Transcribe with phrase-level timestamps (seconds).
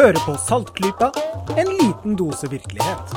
[0.00, 1.10] Hører på Saltklypa,
[1.60, 3.10] en liten dose virkelighet.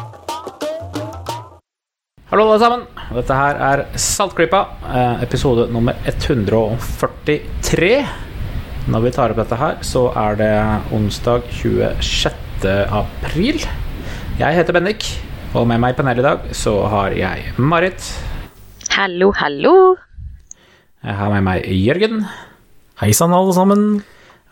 [2.28, 2.84] Hallo, alle sammen.
[3.16, 8.04] Dette her er Saltklypa, eh, episode nummer 143.
[8.92, 12.92] Når vi tar opp dette her, så er det onsdag 26.
[12.92, 13.64] april.
[14.42, 15.08] Jeg heter Bendik,
[15.56, 18.12] og med meg i panelet i dag så har jeg Marit.
[18.90, 19.96] Hallo, hallo.
[21.00, 22.28] Jeg har med meg Jørgen.
[23.00, 24.04] Hei sann, alle sammen.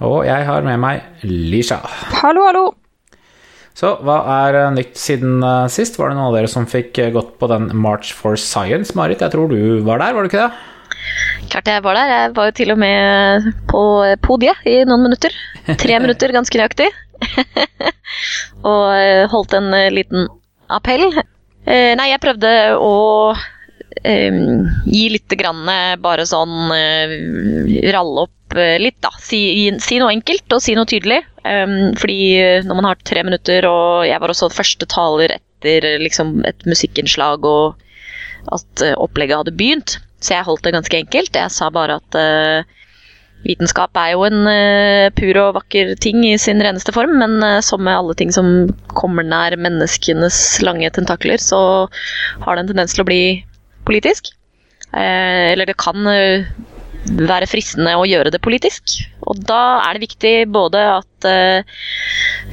[0.01, 1.77] Og jeg har med meg Lisha.
[2.21, 2.63] Hallo, hallo.
[3.77, 5.99] Så hva er eh, nytt siden eh, sist?
[5.99, 9.21] Var det noen av dere som fikk eh, gått på den March for Science, Marit?
[9.21, 11.45] Jeg tror du var der, var du ikke det?
[11.53, 12.11] Klart jeg var der.
[12.15, 13.83] Jeg var jo til og med på
[14.25, 15.37] podiet i noen minutter.
[15.69, 16.89] Tre minutter, ganske nøyaktig.
[18.73, 20.27] og holdt en liten
[20.73, 21.07] appell.
[21.13, 22.93] Eh, Nei, jeg prøvde å
[23.37, 24.43] um,
[24.89, 25.61] gi litt grann
[26.01, 27.17] bare sånn uh,
[27.93, 29.11] Ralle opp litt, da.
[29.21, 29.41] Si,
[29.83, 31.21] si noe enkelt og si noe tydelig.
[31.41, 35.87] Um, fordi eh, når man har tre minutter, og jeg var også første taler etter
[35.87, 37.81] eh, liksom, et musikkinnslag og
[38.53, 41.37] at uh, opplegget hadde begynt, så jeg holdt det ganske enkelt.
[41.37, 42.81] Jeg sa bare at uh,
[43.45, 47.59] vitenskap er jo en uh, pur og vakker ting i sin reneste form, men eh,
[47.65, 51.61] som med alle ting som kommer nær menneskenes lange tentakler, så
[52.45, 53.23] har det en tendens til å bli
[53.87, 54.29] politisk.
[54.91, 56.49] Eh, eller det kan eh,
[57.09, 58.99] være fristende å gjøre det politisk.
[59.29, 61.63] Og da er det viktig både at eh,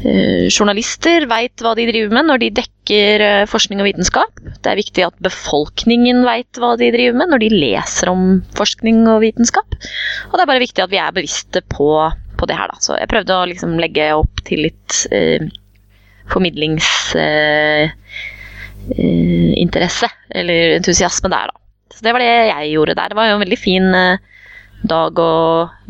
[0.04, 4.40] eh, journalister veit hva de driver med når de dekker eh, forskning og vitenskap.
[4.64, 9.04] Det er viktig at befolkningen veit hva de driver med når de leser om forskning
[9.10, 9.78] og vitenskap.
[10.30, 11.90] Og det er bare viktig at vi er bevisste på,
[12.40, 12.80] på det her, da.
[12.84, 15.44] Så jeg prøvde å liksom legge opp til litt eh,
[16.32, 17.92] formidlingsinteresse,
[18.96, 21.64] eh, interesse, eller entusiasme der, da.
[21.98, 23.10] Så det var det jeg gjorde der.
[23.10, 24.20] Det var jo en veldig fin eh,
[24.86, 25.32] dag å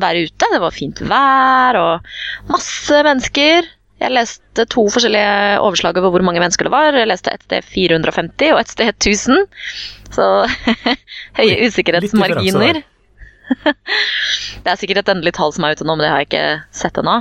[0.00, 0.49] være ute.
[0.53, 2.12] Det var fint vær og
[2.49, 3.69] masse mennesker.
[3.99, 6.94] Jeg leste to forskjellige overslag over hvor mange mennesker det var.
[6.94, 9.48] Jeg leste et sted 450 og et sted 1000.
[10.15, 10.28] Så
[11.41, 12.82] høye usikkerhetsmarginer.
[14.62, 16.47] det er sikkert et endelig tall som er ute nå, men det har jeg ikke
[16.78, 17.16] sett ennå.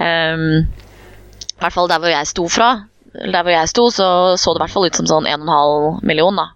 [0.00, 2.70] Um, I hvert fall der hvor jeg sto fra.
[3.14, 4.08] Der hvor jeg sto, så
[4.40, 6.50] så det i hvert fall ut som sånn 1,5 million, da.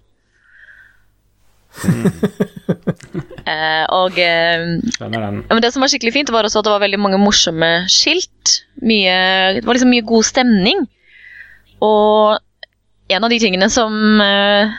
[3.44, 4.62] Eh, og eh,
[5.60, 8.54] det som var skikkelig fint, var også at det var veldig mange morsomme skilt.
[8.80, 9.16] Mye,
[9.58, 10.80] det var liksom mye god stemning.
[11.84, 12.40] Og
[13.12, 13.92] en av de tingene som,
[14.24, 14.72] eh,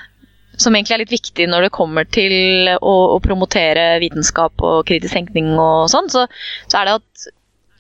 [0.58, 5.14] som egentlig er litt viktig når det kommer til å, å promotere vitenskap og kritisk
[5.14, 6.26] tenkning og sånn, så,
[6.66, 7.28] så er det at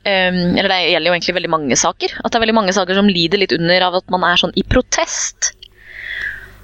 [0.05, 2.19] eh, Eller det gjelder jo egentlig veldig mange saker.
[2.21, 4.53] At det er veldig mange saker som lider litt under av at man er sånn
[4.53, 5.55] i protest.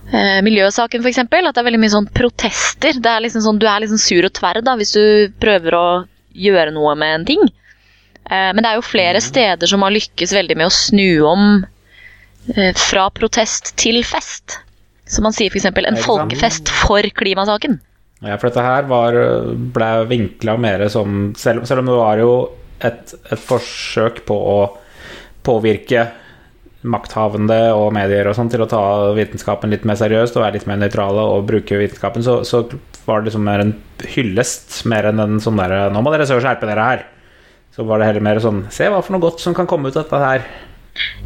[0.10, 1.22] Eh, miljøsaken f.eks.
[1.22, 2.98] At det er veldig mye sånn protester.
[2.98, 5.04] Det er liksom sånn, du er liksom sur og tverr da, hvis du
[5.42, 5.86] prøver å
[6.32, 7.46] gjøre noe med en ting.
[8.26, 11.46] Eh, men det er jo flere steder som har lykkes veldig med å snu om
[12.56, 14.60] eh, fra protest til fest.
[15.12, 15.70] Så man sier f.eks.
[15.70, 17.80] en folkefest for klimasaken.
[18.22, 19.16] Ja, for dette her var,
[19.74, 22.34] ble vinkla mer som selv, selv om det var jo
[22.86, 24.60] et, et forsøk på å
[25.46, 26.06] påvirke
[26.82, 28.82] makthavende og medier og sånn til å ta
[29.18, 32.64] vitenskapen litt mer seriøst og være litt mer nøytrale og bruke vitenskapen, så, så
[33.06, 33.76] var det liksom mer en
[34.16, 37.06] hyllest mer enn en sånn derre Nå må dere så skjerpe dere her.
[37.76, 39.96] Så var det heller mer sånn Se hva for noe godt som kan komme ut
[39.96, 40.46] av dette her.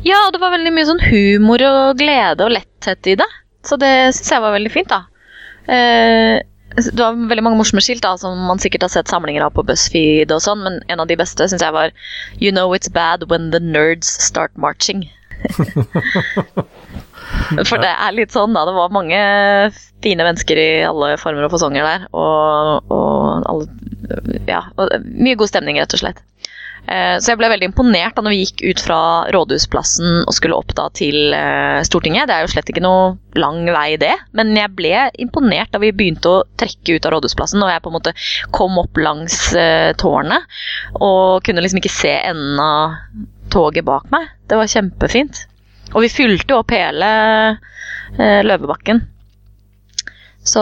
[0.06, 3.30] Ja, og det var veldig mye sånn humor og glede og letthet i det.
[3.66, 5.02] Så det syns jeg var veldig fint, da.
[5.66, 6.44] Eh,
[6.76, 9.64] det var veldig mange morsomme skilt da, som man sikkert har sett samlinger av på
[9.66, 11.94] BuzzFeed og sånn, men en av de beste syns jeg var
[12.38, 15.06] You know it's bad when the nerds start marching.
[17.70, 18.62] For det er litt sånn, da.
[18.68, 19.20] Det var mange
[20.04, 22.02] fine mennesker i alle former og fasonger der.
[22.16, 23.66] Og, og alle
[24.50, 26.20] Ja, og mye god stemning, rett og slett.
[26.86, 28.98] Eh, Så jeg ble veldig imponert da når vi gikk ut fra
[29.34, 32.28] Rådhusplassen og skulle opp da til eh, Stortinget.
[32.30, 34.14] Det er jo slett ikke noe lang vei, det.
[34.38, 34.92] Men jeg ble
[35.26, 38.14] imponert da vi begynte å trekke ut av Rådhusplassen og jeg på en måte
[38.56, 40.42] kom opp langs eh, tårnet
[41.02, 42.86] og kunne liksom ikke se enden av
[43.54, 44.30] toget bak meg.
[44.50, 45.46] Det var kjempefint.
[45.94, 47.10] Og vi fylte opp hele
[48.20, 49.04] eh, Løvebakken.
[50.46, 50.62] Så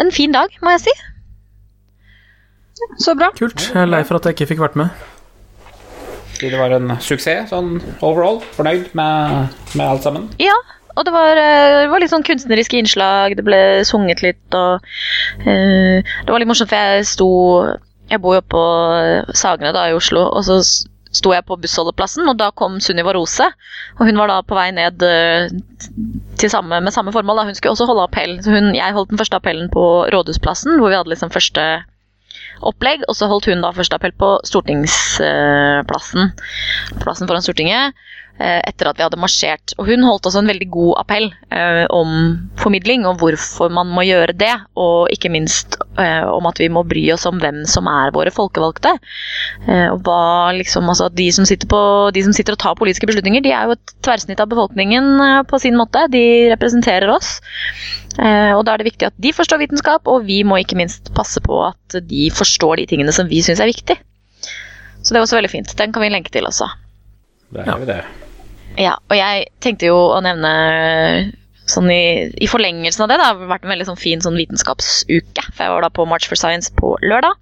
[0.00, 0.94] en fin dag, må jeg si.
[3.00, 3.30] Så bra.
[3.38, 3.70] Kult.
[3.70, 5.02] Jeg er lei for at jeg ikke fikk vært med.
[6.32, 8.40] Fordi det var en suksess sånn overall.
[8.56, 10.26] Fornøyd med, med alt sammen.
[10.42, 10.56] Ja,
[10.96, 14.82] og det var, eh, det var litt sånn kunstneriske innslag, det ble sunget litt og
[15.46, 17.28] eh, Det var litt morsomt, for jeg sto
[18.10, 18.64] Jeg bor jo på
[19.38, 20.58] Sagene da i Oslo, og så
[21.12, 23.46] sto jeg på bussholdeplassen, og da kom Sunniva Rose.
[23.98, 25.52] Og hun var da på vei ned eh,
[26.48, 27.42] samme, med samme formål.
[27.42, 27.46] Da.
[27.50, 28.38] Hun skulle også holde appell.
[28.44, 31.66] Så hun, jeg holdt den første appellen på Rådhusplassen, hvor vi hadde liksom første
[32.62, 36.32] opplegg, og så holdt hun da første appell på Stortingsplassen.
[37.02, 37.98] Plassen foran Stortinget.
[38.38, 39.74] Eh, Etter at vi hadde marsjert.
[39.78, 42.12] Og hun holdt også en veldig god appell eh, om
[42.60, 44.52] formidling, og hvorfor man må gjøre det.
[44.80, 48.32] Og ikke minst eh, om at vi må bry oss om hvem som er våre
[48.34, 48.94] folkevalgte.
[49.66, 51.82] Eh, og hva liksom, altså de som, på,
[52.14, 55.40] de som sitter og tar politiske beslutninger, de er jo et tverrsnitt av befolkningen eh,
[55.48, 56.06] på sin måte.
[56.12, 57.38] De representerer oss.
[58.20, 61.12] Eh, og da er det viktig at de forstår vitenskap, og vi må ikke minst
[61.16, 63.96] passe på at de forstår de tingene som vi syns er viktig.
[65.02, 65.76] Så det er også veldig fint.
[65.78, 66.68] Den kan vi lenke til også.
[67.52, 68.02] Der har jo det.
[68.80, 70.52] Ja, og jeg tenkte jo å nevne
[71.68, 75.44] sånn i, i forlengelsen av det, det har vært en veldig sånn fin sånn vitenskapsuke.
[75.52, 77.38] For jeg var da på March for Science på lørdag.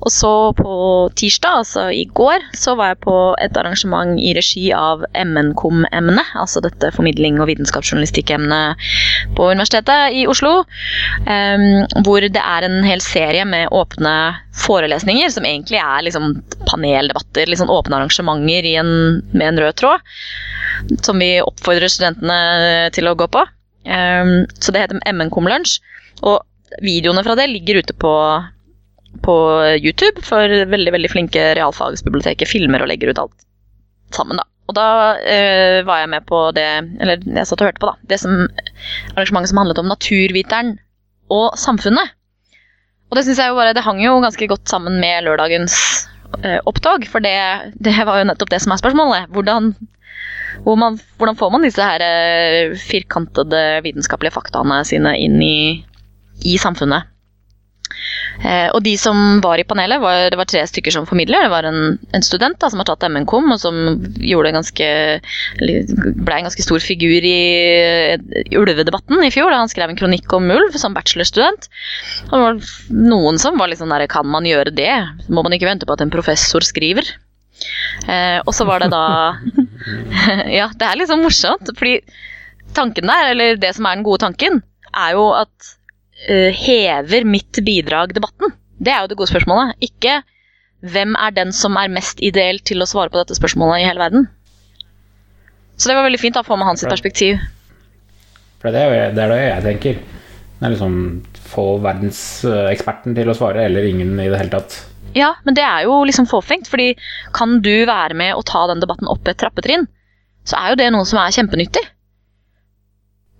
[0.00, 0.72] Og så på
[1.20, 6.62] tirsdag, altså i går, så var jeg på et arrangement i regi av MNKOM-emnet, altså
[6.64, 8.90] dette formidling- og vitenskapsjournalistikk-emnet
[9.38, 10.64] på Universitetet i Oslo.
[11.28, 14.14] Um, hvor det er en hel serie med åpne
[14.60, 16.34] forelesninger, som egentlig er liksom
[16.68, 18.92] paneldebatter, sånn åpne arrangementer en,
[19.32, 20.10] med en rød tråd
[21.04, 23.42] som vi oppfordrer studentene til å gå på.
[23.84, 25.78] Um, så det heter MNKOM Lunsj.
[26.26, 26.40] Og
[26.84, 28.14] videoene fra det ligger ute på,
[29.24, 29.36] på
[29.80, 33.46] YouTube, for veldig veldig flinke realfagsbiblioteket filmer og legger ut alt
[34.16, 34.40] sammen.
[34.40, 34.46] da.
[34.70, 36.68] Og da uh, var jeg med på det
[37.02, 38.12] Eller jeg satt og hørte på, da.
[38.12, 38.46] Det som,
[39.16, 40.76] arrangementet som handlet om naturviteren
[41.30, 42.16] og samfunnet.
[43.10, 45.76] Og det synes jeg jo bare, det hang jo ganske godt sammen med lørdagens
[46.38, 47.34] uh, opptog, for det,
[47.74, 49.30] det var jo nettopp det som er spørsmålet.
[49.34, 49.74] Hvordan
[50.64, 55.82] hvor man, hvordan får man disse her uh, firkantede vitenskapelige faktaene sine inn i,
[56.46, 57.09] i samfunnet?
[58.40, 61.44] Eh, og de som var i panelet, var, det var tre stykker som formidler.
[61.44, 64.90] Det var en, en student da, som har tatt MNKOM, og som en ganske,
[65.60, 67.40] ble en ganske stor figur i,
[68.16, 71.70] i ulvedebatten i fjor, da han skrev en kronikk om ulv som bachelorstudent.
[72.30, 72.62] Og det var
[73.10, 74.92] noen som var litt sånn der Kan man gjøre det?
[75.28, 77.06] Må man ikke vente på at en professor skriver?
[78.08, 79.36] Eh, og så var det da
[80.58, 81.98] Ja, det er sånn morsomt, fordi
[82.76, 85.74] tanken der, eller det som er den gode tanken, er jo at
[86.28, 88.52] eh, hever mitt bidrag debatten?
[88.80, 89.76] Det er jo det gode spørsmålet.
[89.84, 90.20] Ikke
[90.80, 94.00] hvem er den som er mest ideell til å svare på dette spørsmålet i hele
[94.00, 94.28] verden?
[95.76, 97.40] Så det var veldig fint å få med hans for, perspektiv.
[98.60, 100.00] For det er, jo, det er det jeg tenker.
[100.60, 100.96] Det er liksom
[101.50, 104.76] få verdenseksperten til å svare, eller ingen i det hele tatt.
[105.16, 106.92] Ja, men det er jo liksom fåfengt, fordi
[107.36, 109.88] kan du være med og ta den debatten opp et trappetrinn,
[110.48, 111.82] så er jo det noe som er kjempenyttig.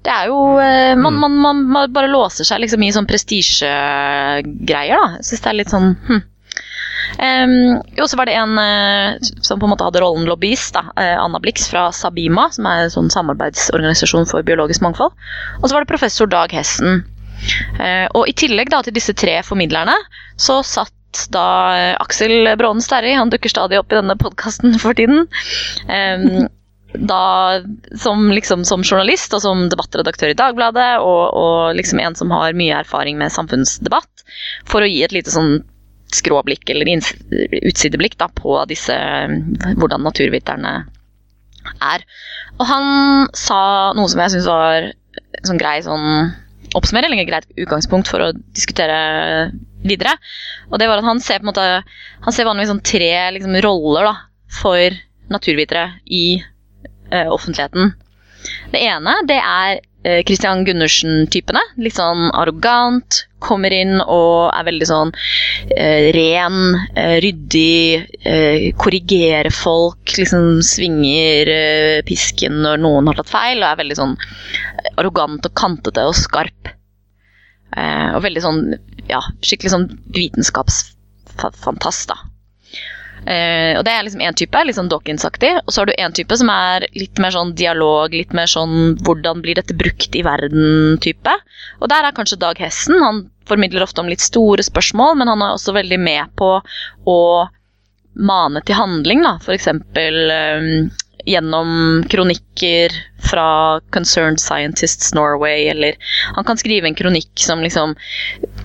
[0.01, 4.97] Det er jo eh, man, man, man, man bare låser seg liksom i sånn prestisjegreier,
[4.97, 5.19] da.
[5.19, 6.27] Jeg syns det er litt sånn hm.
[7.19, 10.85] Um, jo, så var det en uh, som på en måte hadde rollen lobbyist, da,
[10.95, 15.17] uh, Anna Blix fra Sabima, som er en sånn samarbeidsorganisasjon for biologisk mangfold.
[15.59, 17.03] Og så var det professor Dag Hessen.
[17.81, 19.97] Uh, og i tillegg da til disse tre formidlerne,
[20.41, 20.95] så satt
[21.35, 25.27] da Aksel Brånen Sterri, han dukker stadig opp i denne podkasten for tiden.
[25.91, 26.47] em,
[26.95, 27.61] da
[27.97, 32.57] som, liksom, som journalist og som debattredaktør i Dagbladet, og, og liksom en som har
[32.59, 34.25] mye erfaring med samfunnsdebatt,
[34.69, 35.61] for å gi et lite sånn
[36.11, 36.89] skråblikk eller
[37.63, 38.97] utsideblikk da, på disse,
[39.79, 40.75] hvordan naturviterne
[41.87, 42.07] er.
[42.59, 42.87] Og han
[43.37, 43.61] sa
[43.95, 46.07] noe som jeg syns var en sånn grei sånn
[46.79, 49.51] oppsummering, eller greit utgangspunkt for å diskutere
[49.87, 50.17] videre.
[50.71, 51.67] Og det var at han ser på en måte
[52.27, 54.15] Han ser vanligvis sånn tre liksom, roller da,
[54.61, 54.99] for
[55.31, 56.41] naturvitere i
[57.11, 57.95] offentligheten.
[58.73, 61.61] Det ene det er eh, Christian Gundersen-typene.
[61.83, 63.25] Litt sånn arrogant.
[63.41, 65.13] Kommer inn og er veldig sånn
[65.73, 66.59] eh, ren,
[66.93, 70.17] eh, ryddig, eh, korrigerer folk.
[70.17, 74.17] Liksom svinger eh, pisken når noen har tatt feil, og er veldig sånn
[74.97, 76.75] arrogant og kantete og skarp.
[77.77, 78.61] Eh, og veldig sånn,
[79.09, 82.30] ja, skikkelig sånn vitenskapsfantast, da.
[83.27, 85.53] Eh, og det er liksom én type, litt sånn Dawkins-aktig.
[85.65, 88.97] Og så har du én type som er litt mer sånn dialog, litt mer sånn
[89.05, 91.37] hvordan blir dette brukt i verden-type.
[91.81, 93.01] Og der er kanskje Dag Hessen.
[93.05, 96.57] Han formidler ofte om litt store spørsmål, men han er også veldig med på
[97.11, 97.21] å
[98.21, 99.37] mane til handling, da.
[99.45, 100.69] For eksempel eh,
[101.29, 102.95] gjennom kronikker
[103.31, 103.47] fra
[103.95, 105.97] Concerned Scientists Norway, eller
[106.35, 107.95] han kan skrive en kronikk som liksom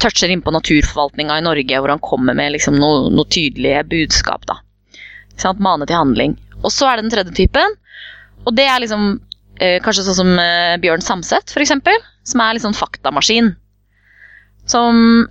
[0.02, 4.48] toucher inn på naturforvaltninga i Norge, hvor han kommer med liksom noe, noe tydelige budskap.
[4.50, 4.60] da.
[5.38, 5.62] Sant?
[5.64, 6.36] Mane til handling.
[6.64, 7.78] Og så er det den tredje typen,
[8.46, 9.08] og det er liksom
[9.60, 13.54] eh, kanskje sånn som eh, Bjørn Samset, eksempel, som er liksom faktamaskin.
[14.70, 15.28] Som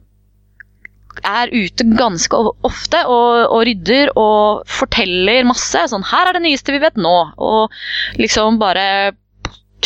[1.25, 5.87] er ute ganske ofte og, og rydder og forteller masse.
[5.91, 7.71] Sånn 'Her er det nyeste vi vet nå.' Og
[8.19, 9.15] liksom bare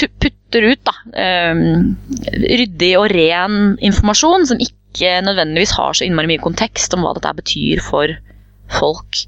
[0.07, 1.63] putter ut da, eh,
[2.63, 7.35] ryddig og ren informasjon som ikke nødvendigvis har så innmari mye kontekst om hva dette
[7.41, 8.15] betyr for
[8.79, 9.25] folk.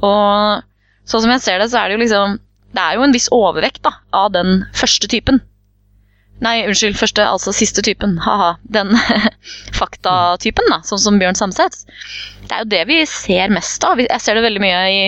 [0.00, 0.64] Og
[1.06, 2.40] sånn som jeg ser det, så er det jo liksom
[2.72, 5.42] Det er jo en viss overvekt da, av den første typen.
[6.42, 8.16] Nei, unnskyld, første, altså siste typen.
[8.24, 8.54] Ha-ha.
[8.74, 8.96] Den
[9.80, 11.82] faktatypen, da, sånn som Bjørn Samset.
[12.48, 14.00] Det er jo det vi ser mest av.
[14.00, 15.02] Jeg ser det veldig mye i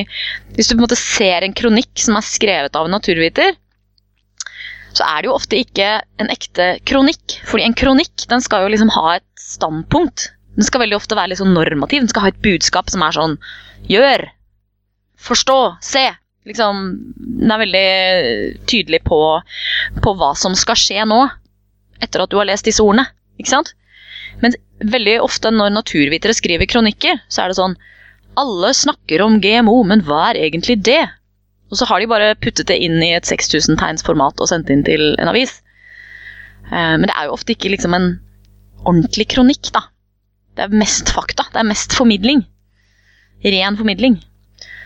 [0.55, 3.57] Hvis du på en måte ser en kronikk som er skrevet av en naturviter,
[4.95, 5.91] så er det jo ofte ikke
[6.23, 7.39] en ekte kronikk.
[7.49, 10.29] Fordi en kronikk den skal jo liksom ha et standpunkt.
[10.55, 12.05] Den skal veldig ofte være litt sånn normativ.
[12.05, 13.39] Den skal ha et budskap som er sånn
[13.91, 14.29] Gjør!
[15.25, 15.59] Forstå!
[15.85, 16.05] Se!
[16.45, 16.81] Liksom,
[17.41, 17.89] den er veldig
[18.69, 19.19] tydelig på,
[20.05, 21.23] på hva som skal skje nå,
[22.05, 23.07] etter at du har lest disse ordene.
[23.41, 23.73] Ikke sant?
[24.43, 27.77] Men veldig ofte når naturvitere skriver kronikker, så er det sånn
[28.41, 31.03] Alle snakker om GMO, men hva er egentlig det?
[31.75, 34.71] Og så har de bare puttet det inn i et 6000 tegns format og sendt
[34.71, 35.57] inn til en avis.
[36.71, 38.13] Eh, men det er jo ofte ikke liksom en
[38.85, 39.89] ordentlig kronikk, da.
[40.55, 41.49] Det er mest fakta.
[41.51, 42.45] Det er mest formidling.
[43.43, 44.21] Ren formidling.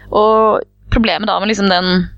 [0.09, 2.09] Og problemet da med liksom den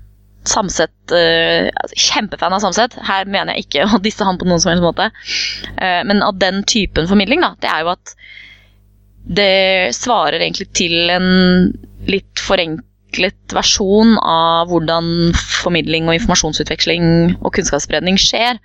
[0.47, 2.95] Samset uh, Kjempefan av Samset.
[3.05, 5.11] Her mener jeg ikke å disse han på noen som helst måte.
[5.75, 8.15] Uh, men av den typen formidling, da, det er jo at
[9.21, 11.27] det svarer egentlig til en
[12.09, 12.41] litt
[13.11, 18.59] forenklet versjon av hvordan formidling og informasjonsutveksling og kunnskapsspredning skjer.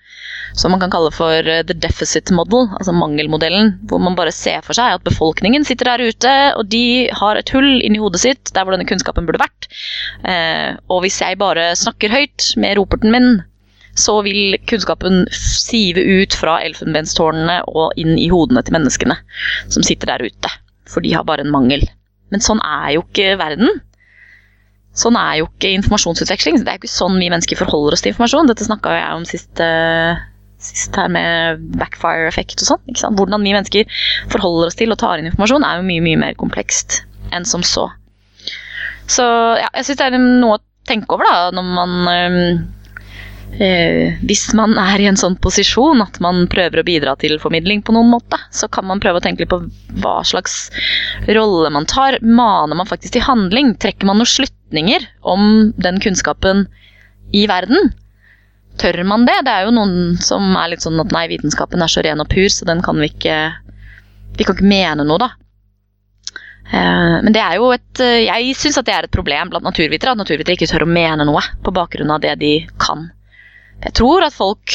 [0.55, 3.81] Som man kan kalle for eh, the deficit model, altså mangelmodellen.
[3.89, 7.51] Hvor man bare ser for seg at befolkningen sitter der ute, og de har et
[7.51, 9.69] hull inni hodet sitt der hvor denne kunnskapen burde vært.
[10.25, 13.43] Eh, og hvis jeg bare snakker høyt med roperten min,
[13.97, 19.17] så vil kunnskapen sive ut fra elfenbenstårnene og inn i hodene til menneskene
[19.73, 20.53] som sitter der ute.
[20.87, 21.83] For de har bare en mangel.
[22.33, 23.81] Men sånn er jo ikke verden.
[24.97, 26.63] Sånn er jo ikke informasjonsutveksling.
[26.63, 28.49] Det er jo ikke sånn vi mennesker forholder oss til informasjon.
[28.49, 30.17] Dette snakka jeg om sist, uh,
[30.63, 33.17] sist her med backfire-effekt og sånn.
[33.19, 33.99] Hvordan vi mennesker
[34.33, 37.03] forholder oss til og tar inn informasjon, er jo mye, mye mer komplekst
[37.37, 37.91] enn som så.
[39.11, 39.27] Så
[39.61, 42.65] ja, jeg syns det er noe å tenke over da, når man um,
[43.61, 47.83] eh, Hvis man er i en sånn posisjon at man prøver å bidra til formidling
[47.87, 49.63] på noen måte, så kan man prøve å tenke litt på
[50.03, 50.69] hva slags
[51.29, 52.19] rolle man tar.
[52.23, 53.75] Maner man faktisk til handling?
[53.83, 56.67] Trekker man noen slutninger om den kunnskapen
[57.35, 57.93] i verden?
[58.81, 59.39] Tør man det?
[59.47, 62.29] Det er jo noen som er litt sånn at nei, vitenskapen er så ren og
[62.33, 63.41] pur, så den kan vi ikke
[64.37, 65.31] Vi kan ikke mene noe, da.
[66.67, 70.21] Eh, men det er jo et Jeg syns det er et problem blant naturvitere, at
[70.21, 73.07] naturvitere ikke tør å mene noe på bakgrunn av det de kan.
[73.85, 74.75] Jeg tror at folk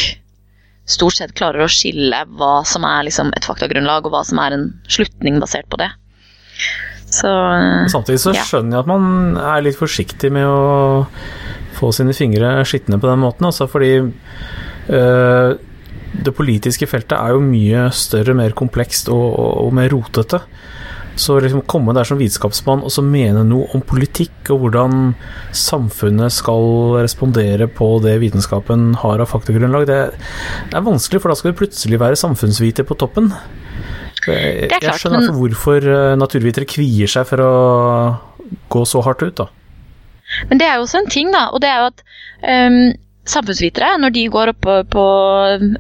[0.92, 4.56] stort sett klarer å skille hva som er liksom et faktagrunnlag, og hva som er
[4.56, 5.90] en slutning basert på det.
[7.12, 7.32] Så,
[7.92, 8.44] Samtidig så ja.
[8.48, 11.04] skjønner jeg at man er litt forsiktig med å
[11.76, 15.50] få sine fingre skitne på den måten, altså fordi øh,
[16.12, 20.42] det politiske feltet er jo mye større, mer komplekst og, og, og mer rotete.
[21.20, 25.14] Så liksom komme der som vitenskapsmann og så mene noe om politikk og hvordan
[25.52, 30.00] samfunnet skal respondere på det vitenskapen har av faktagrunnlag, det,
[30.72, 33.32] det er vanskelig, for da skal du plutselig være samfunnsviter på toppen.
[34.28, 37.54] Jeg, klart, jeg skjønner men- hvorfor eh, naturvitere kvier seg for å
[38.72, 39.48] gå så hardt ut, da.
[40.50, 41.48] Men det er jo også en ting, da.
[41.52, 42.04] Og det er jo at
[42.48, 42.94] ehm,
[43.32, 45.04] samfunnsvitere, når de går oppe på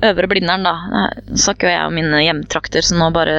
[0.07, 1.03] Øvre Blindern, da
[1.35, 3.35] snakker jo jeg om mine hjemtrakter, så nå bare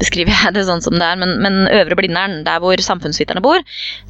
[0.00, 1.20] beskriver jeg det sånn som det er.
[1.20, 3.62] Men, men Øvre Blindern, der hvor samfunnsviterne bor,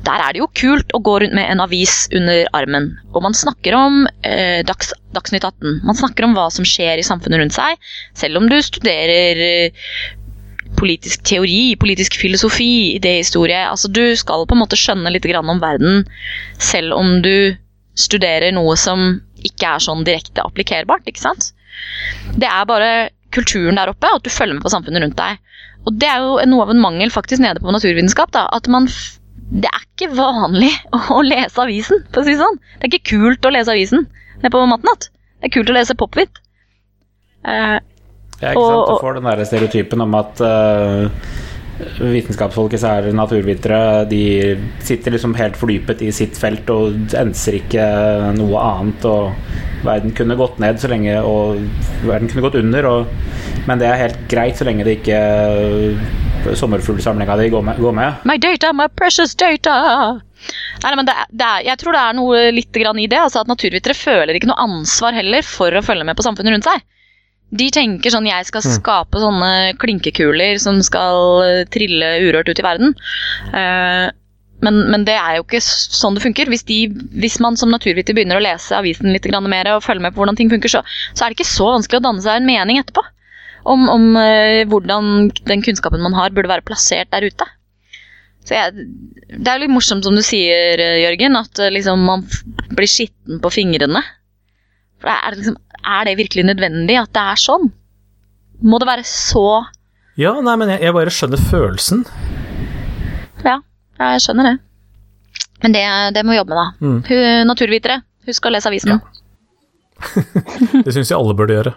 [0.06, 2.92] der er det jo kult å gå rundt med en avis under armen.
[3.12, 5.82] Og man snakker om eh, Dags, Dagsnytt 18.
[5.86, 7.78] Man snakker om hva som skjer i samfunnet rundt seg.
[8.18, 9.86] Selv om du studerer eh,
[10.78, 13.60] politisk teori, politisk filosofi, idéhistorie.
[13.68, 16.06] Altså, du skal på en måte skjønne litt grann om verden,
[16.62, 17.54] selv om du
[17.98, 21.50] studerer noe som ikke er sånn direkte applikerbart, ikke sant?
[22.38, 22.92] Det er bare
[23.34, 25.40] kulturen der oppe, at du følger med på samfunnet rundt deg.
[25.88, 28.86] Og det er jo noe av en mangel faktisk nede på naturvitenskap, da, at man
[29.52, 30.70] det er ikke vanlig
[31.12, 32.60] å lese avisen, for å si det sånn.
[32.78, 34.06] Det er ikke kult å lese avisen
[34.40, 35.10] nede på Matnatt.
[35.42, 36.38] Det er kult å lese Popvit.
[37.44, 37.80] Uh,
[38.42, 38.78] Ja, ikke sant?
[38.78, 41.04] Og- Du får den der stereotypen om at uh,
[42.00, 44.20] vitenskapsfolk, særlig naturvitere, de
[44.84, 47.84] sitter liksom helt fordypet i sitt felt og enser ikke
[48.38, 49.06] noe annet.
[49.08, 51.58] Og verden kunne gått ned så lenge Og
[52.06, 53.14] verden kunne gått under, og,
[53.66, 57.72] men det er helt greit så lenge det ikke uh, sommerfuglsamlinga di går.
[57.82, 58.22] Går med.
[58.28, 59.76] My data, my precious data!
[60.82, 63.18] Nei, men det, er- det er, jeg tror det er noe litt i det.
[63.20, 66.66] Altså at Naturvitere føler ikke noe ansvar heller for å følge med på samfunnet rundt
[66.66, 66.82] seg.
[67.52, 72.64] De tenker sånn jeg skal skape sånne klinkekuler som skal eh, trille urørt ut i
[72.64, 72.94] verden.
[73.52, 74.08] Eh,
[74.62, 76.48] men, men det er jo ikke sånn det funker.
[76.52, 76.84] Hvis, de,
[77.18, 80.38] hvis man som naturviter begynner å lese avisen litt mer og følge med på hvordan
[80.38, 83.04] ting funker, så, så er det ikke så vanskelig å danne seg en mening etterpå.
[83.64, 87.46] om, om eh, hvordan den kunnskapen man har, burde være plassert der ute.
[88.46, 88.88] Så jeg,
[89.28, 92.24] det er jo litt morsomt som du sier, Jørgen, at liksom man
[92.72, 94.02] blir skitten på fingrene.
[95.02, 97.70] For det er, liksom, er det virkelig nødvendig at det er sånn?
[98.62, 99.46] Må det være så
[100.20, 102.04] Ja, nei, men jeg, jeg bare skjønner følelsen.
[103.46, 103.58] Ja,
[103.98, 104.56] jeg skjønner det.
[105.62, 105.82] Men det,
[106.16, 106.68] det må vi jobbe med, da.
[106.84, 107.46] Mm.
[107.48, 109.00] Naturvitere, husk å lese avisen.
[110.84, 111.72] Det syns jeg alle burde gjøre.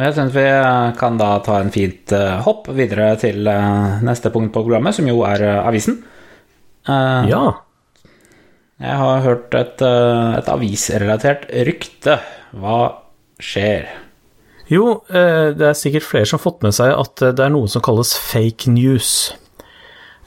[0.00, 0.44] Jeg synes vi
[1.00, 5.08] kan da ta en fint eh, hopp videre til eh, neste punkt på programmet, som
[5.10, 6.00] jo er eh, avisen.
[6.88, 7.42] Eh, Ja.
[8.80, 12.14] Jeg har hørt et, eh, et avisrelatert rykte.
[12.56, 12.78] Hva
[13.36, 13.90] skjer?
[14.72, 17.52] Jo, eh, det er sikkert flere som har fått med seg at eh, det er
[17.52, 19.10] noe som kalles fake news.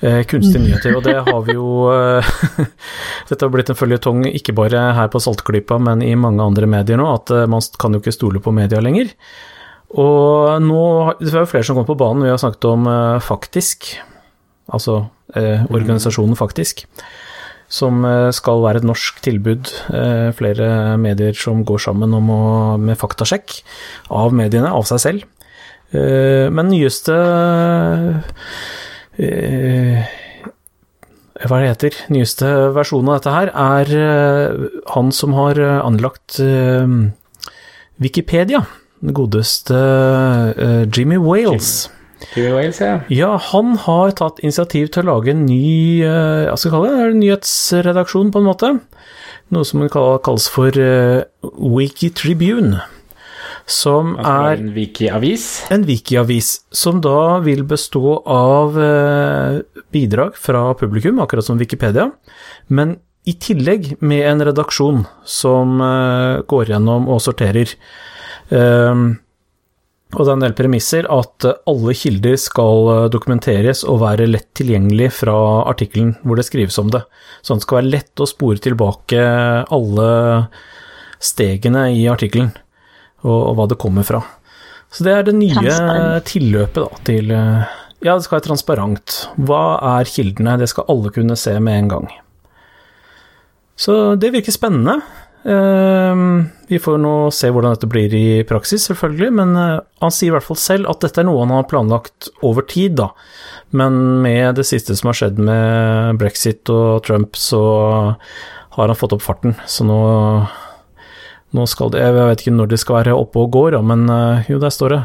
[0.03, 2.29] Eh, Kunstige nyheter, og det har vi jo eh,
[3.31, 6.99] Dette har blitt en føljetong ikke bare her på Saltklypa, men i mange andre medier
[7.01, 9.09] nå, at eh, man kan jo ikke stole på media lenger.
[9.93, 10.83] Og nå
[11.19, 13.91] det er jo flere som kommer på banen, vi har snakket om eh, Faktisk,
[14.73, 15.03] altså
[15.37, 16.85] eh, organisasjonen Faktisk,
[17.73, 19.69] som eh, skal være et norsk tilbud.
[19.93, 22.41] eh, Flere medier som går sammen om å,
[22.81, 23.59] med faktasjekk
[24.09, 25.29] av mediene, av seg selv.
[25.93, 27.13] Eh, Men nyeste
[29.21, 30.11] eh,
[31.43, 31.97] Hva det heter?
[32.13, 33.89] Nyeste versjonen av dette her er
[34.95, 36.39] han som har anlagt
[38.01, 38.63] Wikipedia.
[39.03, 39.75] Den godeste
[40.55, 41.89] eh, Jimmy Wales.
[42.35, 43.01] Jimmy Wales, ja.
[43.11, 46.93] Ja, han har tatt initiativ til å lage en ny eh, hva skal jeg kalle
[47.11, 48.71] det, nyhetsredaksjon, på en måte.
[49.51, 51.25] Noe som kalles for eh,
[51.59, 52.79] Wiki Tribune.
[53.67, 55.43] Som Altså er en Wiki-avis.
[55.71, 58.75] en Wiki-avis, som da vil bestå av
[59.95, 62.09] bidrag fra publikum, akkurat som Wikipedia,
[62.67, 62.97] men
[63.29, 67.71] i tillegg med en redaksjon som eh, går gjennom og sorterer.
[68.49, 69.23] Um,
[70.13, 74.29] og det er en del premisser at eh, alle kilder skal eh, dokumenteres og være
[74.29, 75.35] lett tilgjengelig fra
[75.71, 77.01] artikkelen hvor det skrives om det.
[77.41, 79.23] Så det skal være lett å spore tilbake
[79.73, 80.09] alle
[81.23, 82.51] stegene i artikkelen,
[83.23, 84.19] og, hva det kommer fra.
[84.93, 89.23] Så det er det nye tilløpet da, til eh, Ja, det skal være transparent.
[89.47, 89.63] Hva
[89.95, 90.59] er kildene?
[90.61, 92.11] Det skal alle kunne se med en gang.
[93.79, 94.99] Så det virker spennende.
[95.43, 96.15] Eh,
[96.71, 100.35] vi får nå se hvordan dette blir i praksis, selvfølgelig, men eh, han sier i
[100.37, 103.09] hvert fall selv at dette er noe han har planlagt over tid, da.
[103.75, 107.63] Men med det siste som har skjedd med brexit og Trump, så
[108.77, 109.57] har han fått opp farten.
[109.69, 109.97] Så nå,
[111.53, 114.07] nå skal det Jeg vet ikke når de skal være oppe og går, da, men
[114.09, 115.03] eh, jo, der står det.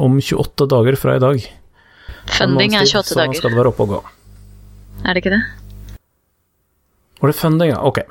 [0.00, 1.42] Om 28 dager fra i dag.
[2.38, 3.40] Funding er måneds tid, 28 Så dager.
[3.40, 4.02] skal det være oppe og gå.
[5.04, 5.42] Er det ikke det?
[7.20, 7.82] Var det funding, ja?
[7.86, 8.02] Ok.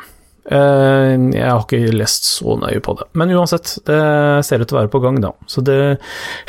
[0.46, 3.08] Uh, jeg har ikke lest så nøye på det.
[3.18, 3.98] Men uansett, det
[4.46, 5.32] ser ut til å være på gang, da.
[5.50, 5.98] Så det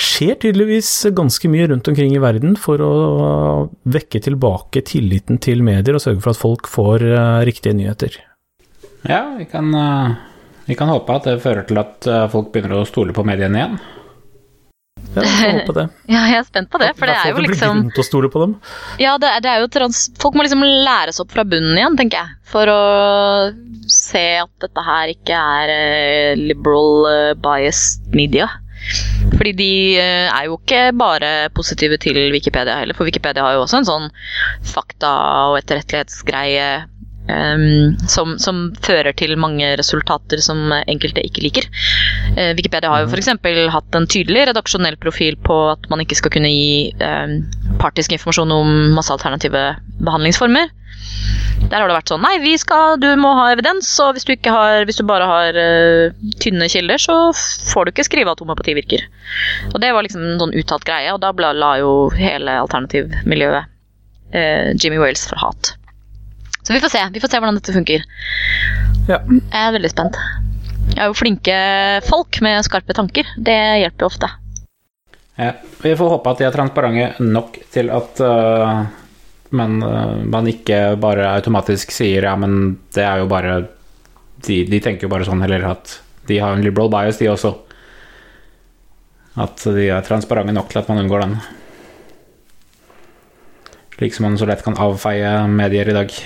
[0.01, 2.93] skjer tydeligvis ganske mye rundt omkring i verden for å
[3.89, 8.21] vekke tilbake tilliten til medier og sørge for at folk får uh, riktige nyheter.
[9.07, 10.17] Ja, vi kan, uh,
[10.69, 13.79] vi kan håpe at det fører til at folk begynner å stole på mediene igjen.
[15.25, 15.87] Ja, jeg håper det.
[16.15, 18.07] Ja, jeg er spent på det, for det er jo at det blir liksom å
[18.07, 18.53] stole på dem.
[19.03, 20.07] Ja, det er, det er jo trans...
[20.23, 22.37] Folk må liksom læres opp fra bunnen igjen, tenker jeg.
[22.53, 22.81] For å
[23.91, 28.49] se at dette her ikke er eh, liberal eh, biased media.
[29.37, 33.65] Fordi de eh, er jo ikke bare positive til Wikipedia heller, for Wikipedia har jo
[33.65, 34.11] også en sånn
[34.75, 35.15] fakta-
[35.51, 36.69] og etterrettelighetsgreie
[37.33, 41.69] em, som, som fører til mange resultater som enkelte ikke liker.
[42.37, 43.33] Uh, Wikipedia har jo f.eks.
[43.75, 47.39] hatt en tydelig redaksjonell profil på at man ikke skal kunne gi um,
[47.83, 49.69] partisk informasjon om masse alternative
[50.01, 50.73] behandlingsformer.
[51.67, 54.35] Der har det vært sånn Nei, vi skal, du må ha evidens, og hvis du,
[54.53, 57.17] har, hvis du bare har uh, tynne kilder, så
[57.73, 59.07] får du ikke skrive at homopati virker.
[59.73, 63.73] Og det var liksom en sånn uttalt greie, og da la jo hele alternativmiljøet
[64.37, 65.75] uh, Jimmy Wales for hat.
[66.67, 67.01] Så vi får se.
[67.15, 68.03] Vi får se hvordan dette funker.
[69.07, 69.21] Ja.
[69.23, 70.17] Jeg er veldig spent.
[70.91, 71.59] Jeg er jo flinke
[72.09, 73.29] folk med skarpe tanker.
[73.39, 74.31] Det hjelper jo ofte.
[75.37, 75.53] Ja,
[75.83, 78.81] vi får håpe at de er transparente nok til at uh,
[79.55, 83.59] man, uh, man ikke bare automatisk sier ja, men det er jo bare
[84.47, 85.93] De, de tenker jo bare sånn, eller at
[86.27, 87.53] de har en liberal bias, de også.
[89.39, 91.39] At de er transparente nok til at man unngår den.
[93.97, 96.19] Slik som man så lett kan avfeie medier i dag.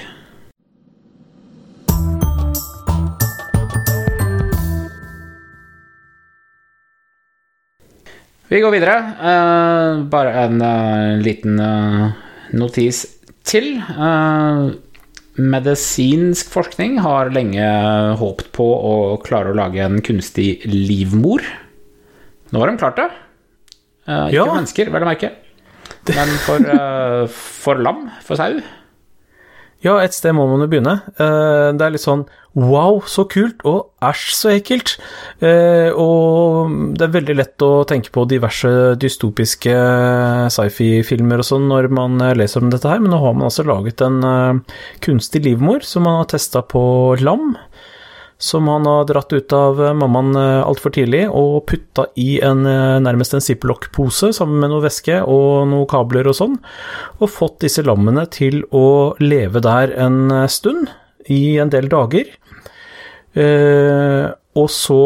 [8.51, 8.95] Vi går videre.
[9.23, 12.09] Uh, bare en uh, liten uh,
[12.59, 13.05] notis
[13.47, 13.77] til.
[15.41, 17.69] Medisinsk forskning har lenge
[18.19, 21.47] håpet på å klare å lage en kunstig livmor.
[22.51, 23.07] Nå har de klart det.
[24.11, 24.45] Ikke Ja.
[24.45, 25.31] for mennesker, vel å merke.
[26.11, 26.67] Men for,
[27.31, 28.59] for lam, for sau.
[29.87, 30.97] Ja, et sted må man jo begynne.
[31.17, 32.27] Det er litt sånn
[32.59, 34.97] wow, så kult, og æsj, så ekkelt.
[35.39, 39.75] Eh, Og det er veldig lett å tenke på diverse dystopiske
[40.51, 43.67] sci-fi-filmer og sånn når man eh, leser om dette her, men nå har man altså
[43.69, 46.83] laget en eh, kunstig livmor som man har testa på
[47.23, 47.55] lam.
[48.41, 52.65] Som han har dratt ut av eh, mammaen altfor tidlig og putta i en
[53.05, 56.57] nærmest en ziplock-pose sammen med noe væske og noen kabler og sånn,
[57.21, 60.89] og fått disse lammene til å leve der en stund,
[61.28, 62.30] i en del dager.
[63.35, 64.26] Eh,
[64.59, 65.02] og så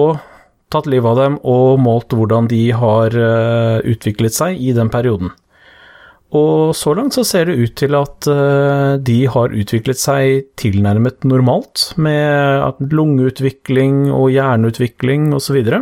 [0.73, 5.33] tatt livet av dem og målt hvordan de har eh, utviklet seg i den perioden.
[6.35, 11.23] Og så langt så ser det ut til at eh, de har utviklet seg tilnærmet
[11.29, 15.45] normalt, med lungeutvikling og hjerneutvikling osv.
[15.45, 15.81] Så, videre.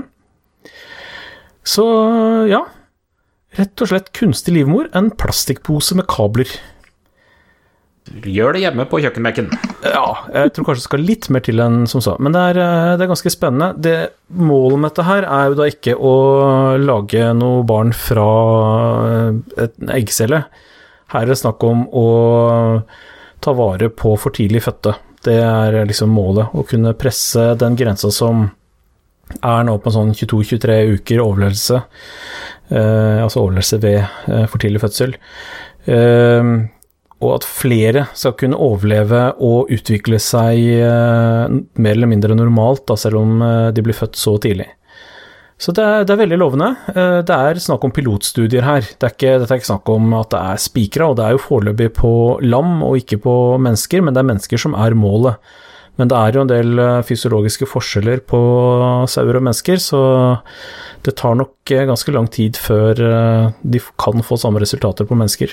[1.65, 1.87] så
[2.51, 2.67] ja,
[3.57, 6.53] rett og slett kunstig livmor, en plastikkpose med kabler.
[8.11, 9.47] Gjør det hjemme på kjøkkenbenken.
[9.87, 12.17] Ja, jeg tror kanskje det skal litt mer til enn som så.
[12.19, 13.69] Men det er, eh, det er ganske spennende.
[13.79, 13.95] Det,
[14.35, 16.17] målet med dette her er jo da ikke å
[16.83, 18.27] lage noe barn fra
[19.57, 20.45] Et en eggcelle.
[21.13, 22.83] Her er det snakk om å
[23.41, 24.97] ta vare på for tidlig fødte.
[25.23, 26.51] Det er liksom målet.
[26.53, 28.51] Å kunne presse den grensa som
[29.41, 31.81] er nå på sånn 22-23 uker overlevelse.
[32.73, 35.15] Eh, altså overlevelse ved eh, for tidlig fødsel.
[35.87, 36.53] Eh,
[37.23, 42.99] og at flere skal kunne overleve og utvikle seg eh, mer eller mindre normalt, da,
[42.99, 44.69] selv om eh, de blir født så tidlig.
[45.63, 46.73] Så det er, det er veldig lovende.
[46.91, 48.83] Eh, det er snakk om pilotstudier her.
[48.91, 51.37] Det er ikke, dette er ikke snakk om at det er spikra, og det er
[51.37, 55.55] jo foreløpig på lam og ikke på mennesker, men det er mennesker som er målet.
[56.01, 58.39] Men det er jo en del fysiologiske forskjeller på
[59.13, 60.01] sauer og mennesker, så
[61.05, 62.97] det tar nok ganske lang tid før
[63.61, 65.53] de kan få samme resultater på mennesker.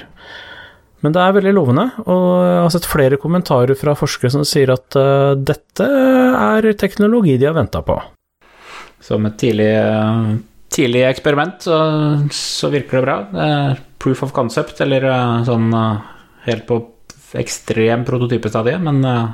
[0.99, 4.73] Men det er veldig lovende, og jeg har sett flere kommentarer fra forskere som sier
[4.73, 7.95] at uh, dette er teknologi de har venta på.
[8.99, 9.71] Som et tidlig,
[10.75, 11.77] tidlig eksperiment så,
[12.35, 13.17] så virker det bra.
[13.31, 16.09] Det er proof of concept, eller uh, sånn eh,
[16.49, 16.81] helt på
[17.39, 19.25] ekstrem prototypestadie, men eh,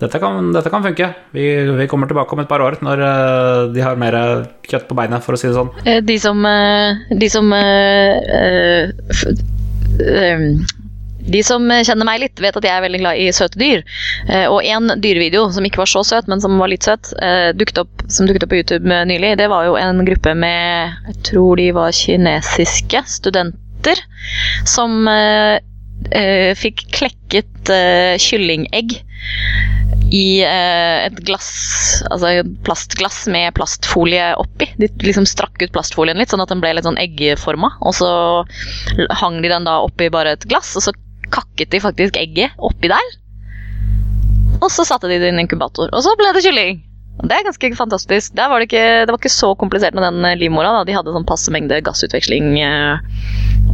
[0.00, 1.08] dette kan, dette kan funke.
[1.34, 1.44] Vi,
[1.78, 4.16] vi kommer tilbake om et par år når uh, de har mer
[4.66, 5.70] kjøtt på beinet, for å si det sånn.
[5.86, 9.44] Eh, De som, eh, de som uh, eh, eh,
[11.24, 13.84] de som kjenner meg litt, vet at jeg er veldig glad i søte dyr.
[14.28, 17.50] Eh, og en dyrevideo som ikke var så søt, men som var litt søt, eh,
[17.56, 21.22] dukket opp, som dukket opp på YouTube nylig, det var jo en gruppe med Jeg
[21.30, 24.00] tror de var kinesiske studenter
[24.68, 25.60] som eh,
[26.58, 28.98] fikk klekket eh, kyllingegg
[30.14, 31.48] i eh, et glass,
[32.10, 34.68] altså et plastglass med plastfolie oppi.
[34.78, 37.72] De liksom strakk ut plastfolien litt, sånn at den ble litt sånn eggeforma.
[37.82, 38.10] Og så
[39.22, 40.94] hang de den da oppi bare et glass, og så
[41.34, 43.14] kakket de faktisk egget oppi der.
[44.60, 46.82] Og så satte de det i en inkubator, og så ble det kylling.
[47.22, 48.34] Det er ganske fantastisk.
[48.34, 50.72] Var det, ikke, det var ikke så komplisert med den eh, livmora.
[50.80, 50.82] Da.
[50.88, 53.04] De hadde sånn passe mengde gassutveksling eh,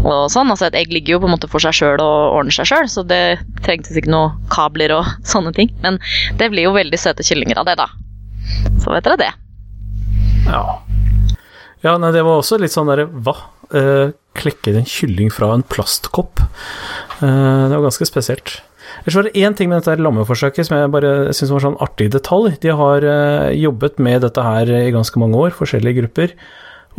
[0.04, 0.52] og sånn.
[0.52, 2.90] Altså Et egg ligger jo på en måte for seg sjøl og ordner seg sjøl,
[2.92, 5.72] så det trengtes ikke noe kabler og sånne ting.
[5.84, 5.98] Men
[6.40, 7.88] det blir jo veldig søte kyllinger av det, da.
[8.82, 9.32] Så vet dere det.
[10.50, 10.64] Ja.
[11.80, 13.32] Ja, nei, det var også litt sånn derre Hva?
[13.72, 16.42] Eh, klekker en kylling fra en plastkopp?
[17.22, 18.58] Eh, det var ganske spesielt.
[19.00, 22.58] Ellers var én ting med dette lammeforsøket som jeg bare syns var sånn artig detalj.
[22.60, 26.34] De har eh, jobbet med dette her i ganske mange år, forskjellige grupper.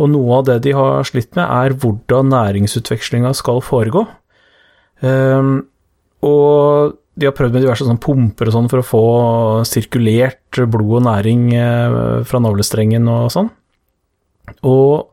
[0.02, 4.08] Og noe av det de har slitt med, er hvordan næringsutvekslinga skal foregå.
[5.02, 5.54] Um,
[6.26, 9.06] og de har prøvd med diverse sånn pumper og sånn for å få
[9.68, 11.96] sirkulert blod og næring eh,
[12.28, 13.50] fra navlestrengen og sånn.
[14.68, 15.12] Og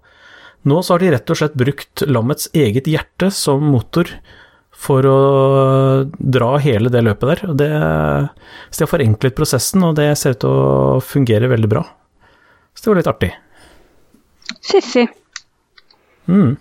[0.68, 4.11] nå så har de rett og slett brukt lammets eget hjerte som motor
[4.79, 5.19] for å
[6.19, 7.43] dra hele det løpet der.
[7.51, 7.71] Og det,
[8.71, 11.85] så de har forenklet prosessen, og det ser ut til å fungere veldig bra.
[12.75, 13.33] Så det var litt artig.
[14.69, 15.09] Fiffig.
[16.31, 16.57] Mm.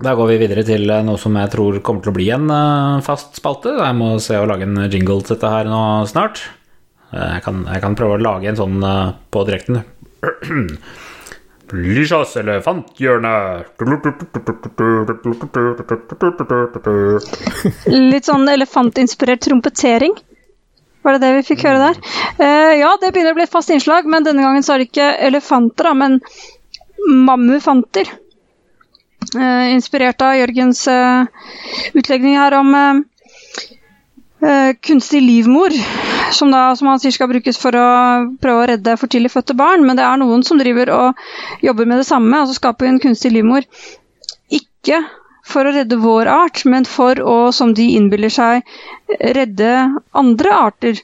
[0.00, 2.46] Da går vi videre til eh, noe som jeg tror kommer til å bli en
[2.54, 3.74] eh, fast spalte.
[3.76, 6.40] Jeg må se å lage en jingle til dette her nå snart.
[7.12, 9.82] Eh, Jeg kan, jeg kan prøve å lage en sånn eh, på direkten.
[11.70, 13.32] Lysas elefanthjørne.
[18.10, 20.16] Litt sånn elefantinspirert trompetering.
[21.02, 22.00] Var det det vi fikk høre der?
[22.40, 24.90] Uh, ja, det begynner å bli et fast innslag, men denne gangen så er det
[24.90, 26.18] ikke elefanter, da, men
[27.30, 28.10] mammufanter.
[29.36, 31.24] Uh, inspirert av Jørgens uh,
[31.94, 32.76] utlegning her om
[34.80, 35.74] kunstig livmor,
[36.36, 37.86] som, da, som han sier skal brukes for å
[38.42, 39.84] prøve å redde for tidlig fødte barn.
[39.86, 41.24] Men det er noen som driver og
[41.64, 43.66] jobber med det samme, altså skaper en kunstig livmor.
[44.50, 45.02] Ikke
[45.50, 48.66] for å redde vår art, men for å, som de innbiller seg,
[49.38, 49.72] redde
[50.16, 51.02] andre arter.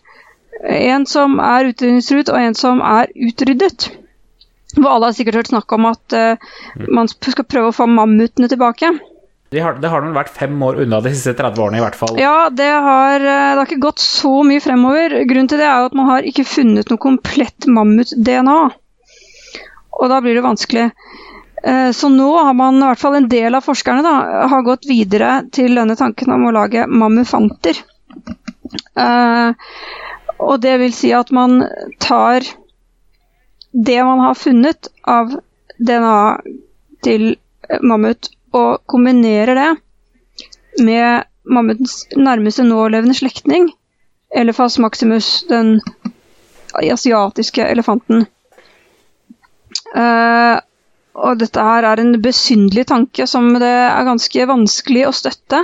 [0.66, 3.90] En som er utrydningstruet, og en som er utryddet.
[4.76, 6.48] Hvor alle har sikkert hørt snakk om at uh,
[6.92, 8.92] man skal prøve å få mammutene tilbake.
[9.54, 11.94] De har, det har vel vært fem år unna de siste 30 årene, i hvert
[11.98, 12.16] fall.
[12.18, 15.14] Ja, det har, eh, det har ikke gått så mye fremover.
[15.30, 18.58] Grunnen til det er jo at man har ikke funnet noe komplett mammut-DNA.
[20.00, 20.88] Og da blir det vanskelig.
[21.62, 24.84] Eh, Så nå har man, i hvert fall en del av forskerne, da, har gått
[24.90, 27.78] videre til denne tanken om å lage mammufanter.
[28.98, 29.52] Eh,
[30.38, 31.62] Og det vil si at man
[32.02, 32.44] tar
[33.72, 35.32] det man har funnet av
[35.80, 36.40] DNA
[37.02, 37.36] til
[37.80, 39.70] mammut, og kombinerer det
[40.84, 43.70] med mammutens nærmeste nålevende slektning,
[44.36, 45.80] Elefas maximus, den
[46.74, 48.26] asiatiske elefanten.
[49.96, 50.58] Uh,
[51.16, 55.62] og dette her er en besynderlig tanke som det er ganske vanskelig å støtte.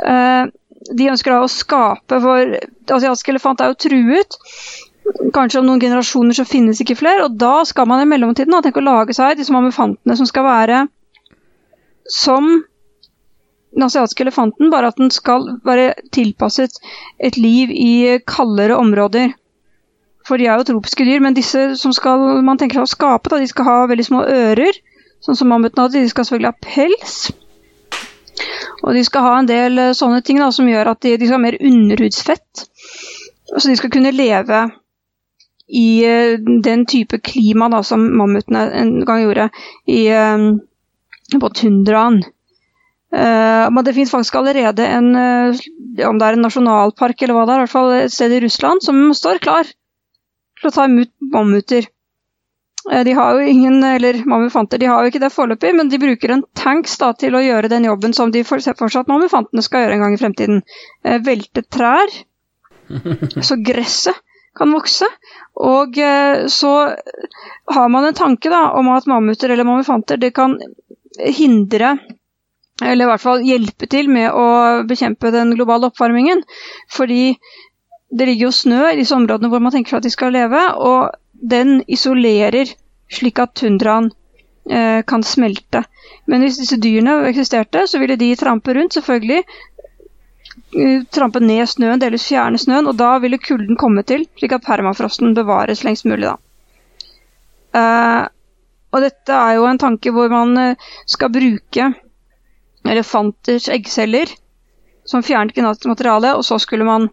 [0.00, 0.46] Uh,
[0.96, 2.54] de ønsker da å skape, for
[2.94, 4.38] asiatisk elefant er jo truet.
[5.34, 8.62] Kanskje om noen generasjoner så finnes ikke flere, og da skal man i mellomtiden da,
[8.64, 10.84] tenke å lage seg disse mammefantene som skal være
[12.10, 12.50] som
[13.70, 16.80] den asiatiske elefanten, bare at den skal være tilpasset
[17.22, 19.36] et liv i kaldere områder.
[20.26, 23.30] For de er jo tropiske dyr, men disse som skal, man tenker seg å skape,
[23.30, 24.80] da, de skal ha veldig små ører,
[25.24, 26.02] sånn som mammuten hadde.
[26.02, 27.16] De skal selvfølgelig ha pels.
[28.82, 31.28] Og de skal ha en del eh, sånne ting da, som gjør at de, de
[31.28, 32.66] skal ha mer underhudsfett.
[33.50, 34.64] Så de skal kunne leve
[35.70, 39.50] i eh, den type klima da, som mammuten en gang gjorde
[39.86, 40.48] i, eh,
[41.38, 42.22] på tundraen.
[43.14, 45.60] Uh, men det finnes faktisk allerede en, uh,
[46.06, 48.42] om det er en nasjonalpark eller hva det er, i hvert fall et sted i
[48.44, 51.88] Russland, som står klar til å ta imot mammuter.
[52.86, 55.98] Uh, De har jo ingen, eller mammufanter, de har jo ikke det foreløpig, men de
[56.02, 59.02] bruker en tanks da, til å gjøre den jobben som de for- ser for seg
[59.02, 60.62] at mammufantene skal gjøre en gang i fremtiden.
[61.04, 62.14] Eh, Velte trær,
[63.50, 64.22] så gresset
[64.58, 65.06] kan vokse.
[65.58, 66.70] Og eh, så
[67.74, 70.56] har man en tanke da, om at mammuter eller mammufanter det kan
[71.36, 71.94] hindre
[72.80, 74.44] eller i hvert fall hjelpe til med å
[74.88, 76.40] bekjempe den globale oppvarmingen.
[76.88, 77.34] Fordi
[78.10, 80.62] det ligger jo snø i disse områdene hvor man tenker seg at de skal leve,
[80.80, 81.10] og
[81.54, 82.72] den isolerer
[83.12, 84.08] slik at tundraen
[84.70, 85.84] eh, kan smelte.
[86.30, 89.44] Men hvis disse dyrene eksisterte, så ville de trampe rundt, selvfølgelig.
[90.80, 94.64] eh, Trampe ned snøen, delvis fjerne snøen, og da ville kulden komme til, slik at
[94.66, 96.30] permafrosten bevares lengst mulig.
[96.32, 96.36] da.
[97.80, 98.28] Eh,
[98.90, 101.90] og dette er jo en tanke hvor man eh, skal bruke
[102.90, 104.30] elefanters eggceller
[105.08, 107.08] som fjernet genetisk materiale, og så skulle man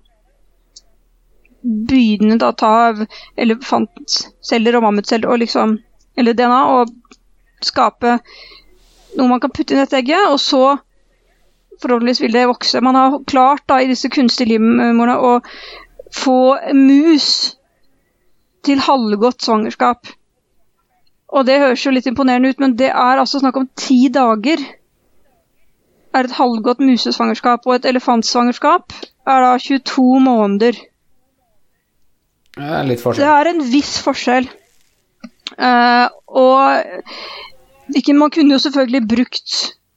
[1.61, 2.73] begynne å ta
[3.39, 5.77] elefantceller og mammutceller og liksom,
[6.17, 6.93] eller DNA og
[7.65, 8.19] skape
[9.17, 10.77] noe man kan putte inn i dette egget, og så
[11.81, 12.81] forhåpentligvis vil det vokse.
[12.85, 15.33] Man har klart da i disse kunstige livmorene å
[16.13, 17.29] få mus
[18.67, 20.09] til halvgodt svangerskap.
[21.35, 24.61] Og det høres jo litt imponerende ut, men det er altså snakk om ti dager
[26.17, 28.95] er et halvgått musesvangerskap, og et elefantsvangerskap
[29.27, 30.79] er da 22 måneder.
[32.57, 34.47] Det er litt Det er en viss forskjell.
[35.57, 39.53] Uh, og ikke, man kunne jo selvfølgelig brukt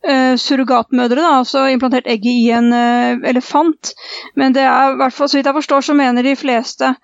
[0.07, 3.95] uh, surrogatmødre, da, altså implantert egget i en uh, elefant.
[4.37, 6.95] Men det er, i hvert fall, så vidt jeg forstår, så mener de fleste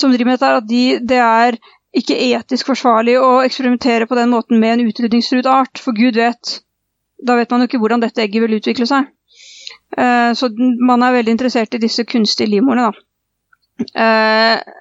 [0.00, 1.56] som driver med dette, at de, det er
[1.96, 6.58] ikke etisk forsvarlig å eksperimentere på den måten med en utrydningstruet art, for gud vet.
[7.24, 9.08] Da vet man jo ikke hvordan dette egget vil utvikle seg.
[9.96, 13.04] Eh, så man er veldig interessert i disse kunstige livmorene, da.
[14.04, 14.74] Eh,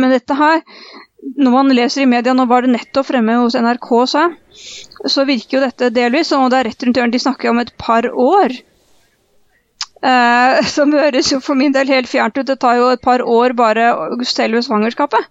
[0.00, 0.62] men dette her,
[1.36, 4.24] når man leser i media, nå var det nettopp fremme hos NRK, så,
[5.06, 7.14] så virker jo dette delvis som om det er rett rundt hjørnet.
[7.14, 8.56] De snakker om et par år.
[10.02, 12.46] Eh, som høres jo for min del helt fjernt ut.
[12.48, 13.92] Det tar jo et par år bare
[14.26, 15.30] selve svangerskapet.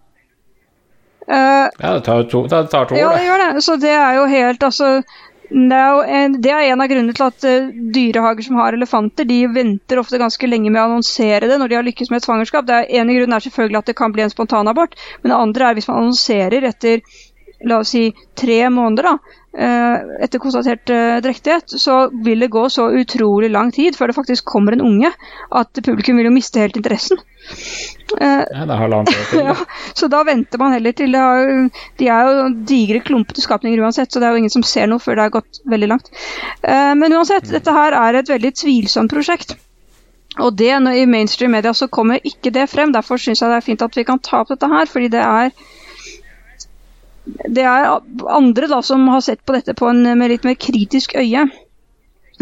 [1.27, 3.29] Eh, Ja, det tar, to, det tar to ja, år, det det.
[3.29, 3.63] gjør det.
[3.65, 4.91] Så det er jo helt altså
[5.49, 9.27] det er, en, det er en av grunnene til at uh, dyrehager som har elefanter,
[9.29, 12.25] de venter ofte ganske lenge med å annonsere det når de har lykkes med et
[12.25, 12.65] svangerskap.
[12.65, 15.67] Det er ene grunnen er selvfølgelig at det kan bli en spontanabort, men det andre
[15.69, 17.05] er hvis man annonserer etter
[17.63, 19.13] la oss si tre måneder da,
[19.57, 24.17] eh, etter konstatert eh, drektighet, så vil det gå så utrolig lang tid før det
[24.17, 25.11] faktisk kommer en unge
[25.51, 27.21] at publikum vil jo miste helt interessen.
[28.19, 29.45] Eh, Ja, det halvannet år til.
[29.49, 29.55] ja,
[29.93, 31.53] så da venter man heller til det har,
[31.99, 35.03] De er jo digre, klumpete skapninger uansett, så det er jo ingen som ser noe
[35.03, 36.11] før det har gått veldig langt.
[36.65, 39.55] Men uansett, dette her er et veldig tvilsomt prosjekt.
[40.43, 42.91] Og det, når i mainstream media så kommer ikke det frem.
[42.95, 45.21] Derfor syns jeg det er fint at vi kan ta opp dette her, fordi det
[45.23, 45.53] er
[47.25, 51.15] det er andre da som har sett på dette på en, med litt mer kritisk
[51.17, 51.47] øye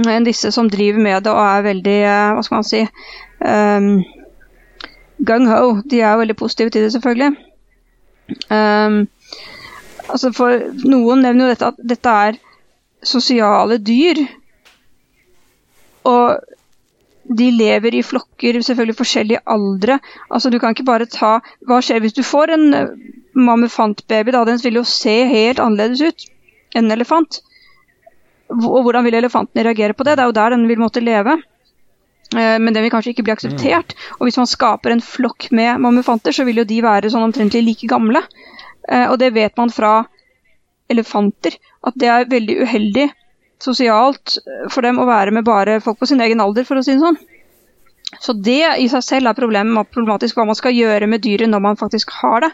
[0.02, 2.82] enn disse som driver med det og er veldig eh, Hva skal man si
[3.46, 3.90] um,
[5.24, 5.82] Gung-ho.
[5.88, 7.36] De er veldig positive til det, selvfølgelig.
[8.50, 9.06] Um,
[10.10, 12.40] altså for Noen nevner jo dette at dette er
[13.06, 14.20] sosiale dyr.
[16.10, 16.42] Og
[17.38, 20.00] de lever i flokker, selvfølgelig forskjellige aldre.
[20.30, 22.66] Altså Du kan ikke bare ta Hva skjer hvis du får en
[23.36, 24.32] mammufantbaby?
[24.36, 24.44] da?
[24.46, 26.28] Den vil jo se helt annerledes ut
[26.76, 27.42] enn en elefant.
[28.54, 30.18] Og hvordan vil elefantene reagere på det?
[30.18, 31.38] Det er jo der den vil måtte leve.
[32.36, 33.96] Eh, Men den vil kanskje ikke bli akseptert.
[34.20, 37.64] Og hvis man skaper en flokk med mammufanter, så vil jo de være sånn omtrentlig
[37.66, 38.22] like gamle.
[38.90, 40.06] Eh, Og det vet man fra
[40.90, 41.56] elefanter,
[41.88, 43.08] at det er veldig uheldig
[43.64, 46.84] sosialt eh, for dem å være med bare folk på sin egen alder, for å
[46.84, 47.18] si det sånn.
[48.22, 51.64] Så det i seg selv er problemet, problematisk hva man skal gjøre med dyret når
[51.64, 52.52] man faktisk har det.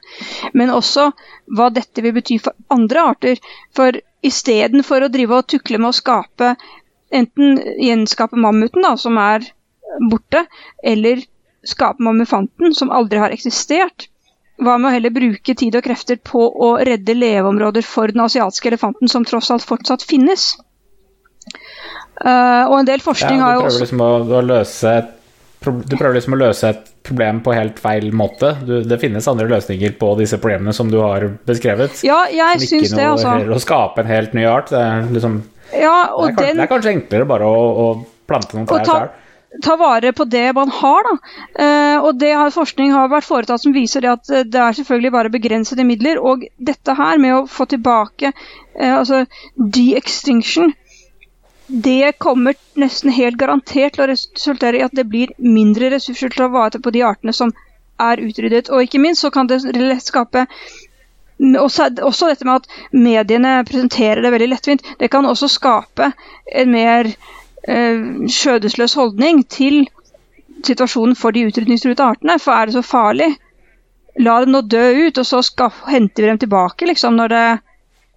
[0.53, 1.09] Men også
[1.55, 3.41] hva dette vil bety for andre arter.
[3.75, 6.53] For istedenfor å drive og tukle med å skape
[7.15, 9.47] enten gjenskape mammuten, da, som er
[10.11, 10.45] borte,
[10.85, 11.23] eller
[11.65, 14.07] skape mammufanten, som aldri har eksistert.
[14.59, 18.73] Hva med å heller bruke tid og krefter på å redde leveområder for den asiatiske
[18.73, 20.51] elefanten, som tross alt fortsatt finnes?
[22.19, 24.95] Uh, og en del forskning Ja, har du jo prøver også liksom å, å løse
[24.99, 25.13] et
[25.59, 28.53] du prøver liksom å løse et problem på helt feil måte.
[28.63, 31.99] Du, det finnes andre løsninger på disse problemene som du har beskrevet.
[32.07, 33.35] Ja, jeg syns det, altså.
[33.43, 34.71] Å skape en helt ny art.
[34.71, 35.41] Det er, liksom,
[35.73, 37.89] Ja, det er, kanskje, den det er kanskje enklere bare å, å
[38.29, 39.11] plante noen trær sjøl.
[39.65, 41.09] ta vare på det man har.
[41.09, 41.35] Da.
[41.65, 44.79] Eh, og det har Forskning har vært foretatt som viser det at eh, det er
[44.79, 46.21] selvfølgelig bare begrensede midler.
[46.23, 49.25] Og dette her med å få tilbake eh, altså
[49.59, 50.71] de-extinction,
[51.69, 56.47] det kommer nesten helt garantert til å resultere i at det blir mindre ressurser til
[56.47, 57.53] å vare på de artene som
[58.01, 58.71] er utryddet.
[58.73, 60.47] Og ikke minst så kan det lett skape
[61.39, 64.89] også, også dette med at mediene presenterer det veldig lettvint.
[64.99, 66.11] Det kan også skape
[66.63, 67.11] en mer
[67.67, 68.01] eh,
[68.39, 69.85] skjødesløs holdning til
[70.65, 72.39] situasjonen for de utrydningstruede artene.
[72.41, 73.29] For er det så farlig?
[74.19, 77.47] La dem nå dø ut, og så skal, henter vi dem tilbake liksom, når det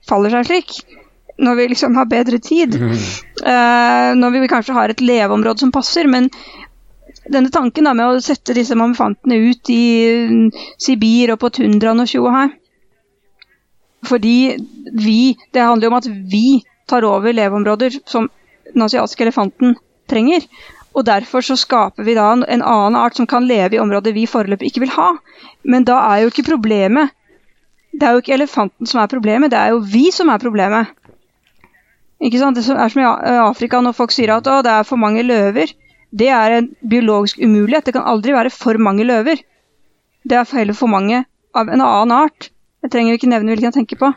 [0.09, 1.02] faller seg slik.
[1.43, 2.77] Når vi liksom har bedre tid.
[2.79, 6.07] Eh, når vi kanskje har et leveområde som passer.
[6.07, 6.29] Men
[7.31, 9.85] denne tanken da, med å sette disse mamfantene ut i
[10.31, 10.51] mm,
[10.81, 12.51] Sibir og på tundraen og tjo her
[14.09, 14.37] Fordi
[14.91, 18.27] vi Det handler jo om at vi tar over leveområder som
[18.73, 19.77] den asiatiske elefanten
[20.11, 20.43] trenger.
[20.93, 24.13] Og derfor så skaper vi da en en annen art som kan leve i områder
[24.13, 25.13] vi foreløpig ikke vil ha.
[25.65, 27.15] Men da er jo ikke problemet
[27.93, 30.89] Det er jo ikke elefanten som er problemet, det er jo vi som er problemet.
[32.23, 32.57] Ikke sant?
[32.57, 33.07] Det som er som i
[33.43, 35.73] Afrika når folk sier at det er for mange løver.
[36.13, 37.87] Det er en biologisk umulighet.
[37.87, 39.41] Det kan aldri være for mange løver.
[40.23, 42.51] Det er heller for mange av en annen art.
[42.83, 44.13] Jeg trenger ikke nevne hvilken jeg tenker på.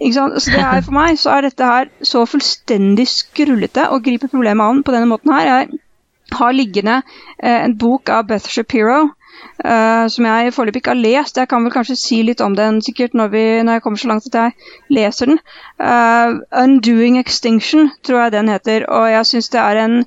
[0.00, 0.36] Ikke sant?
[0.42, 4.64] Så det er For meg så er dette her så fullstendig skrullete å gripe problemet
[4.64, 5.50] an på denne måten her.
[5.50, 7.00] Jeg har liggende
[7.38, 9.14] eh, en bok av Beth Shapiro
[9.62, 11.38] eh, som jeg foreløpig ikke har lest.
[11.38, 14.10] Jeg kan vel kanskje si litt om den sikkert når, vi, når jeg kommer så
[14.10, 14.52] langt at jeg
[14.98, 15.40] leser den.
[15.78, 20.04] Uh, 'Undoing Extinction' tror jeg den heter, og jeg syns det er en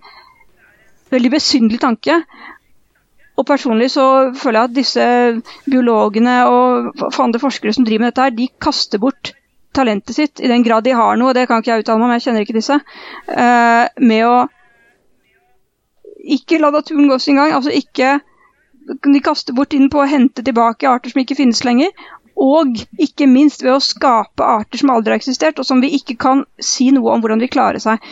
[1.11, 2.21] veldig besynderlig tanke.
[3.37, 5.07] Og personlig så føler jeg at disse
[5.69, 9.33] biologene og andre forskere som driver med dette her, de kaster bort
[9.77, 12.13] talentet sitt, i den grad de har noe, det kan ikke jeg uttale meg om,
[12.15, 12.79] jeg kjenner ikke disse,
[13.29, 14.37] uh, med å
[16.27, 17.53] ikke la naturen gå sin gang.
[17.55, 18.17] Altså ikke
[18.87, 21.91] De kaster bort inn på å hente tilbake arter som ikke finnes lenger.
[22.37, 26.15] Og ikke minst ved å skape arter som aldri har eksistert, og som vi ikke
[26.21, 28.03] kan si noe om hvordan de klarer seg.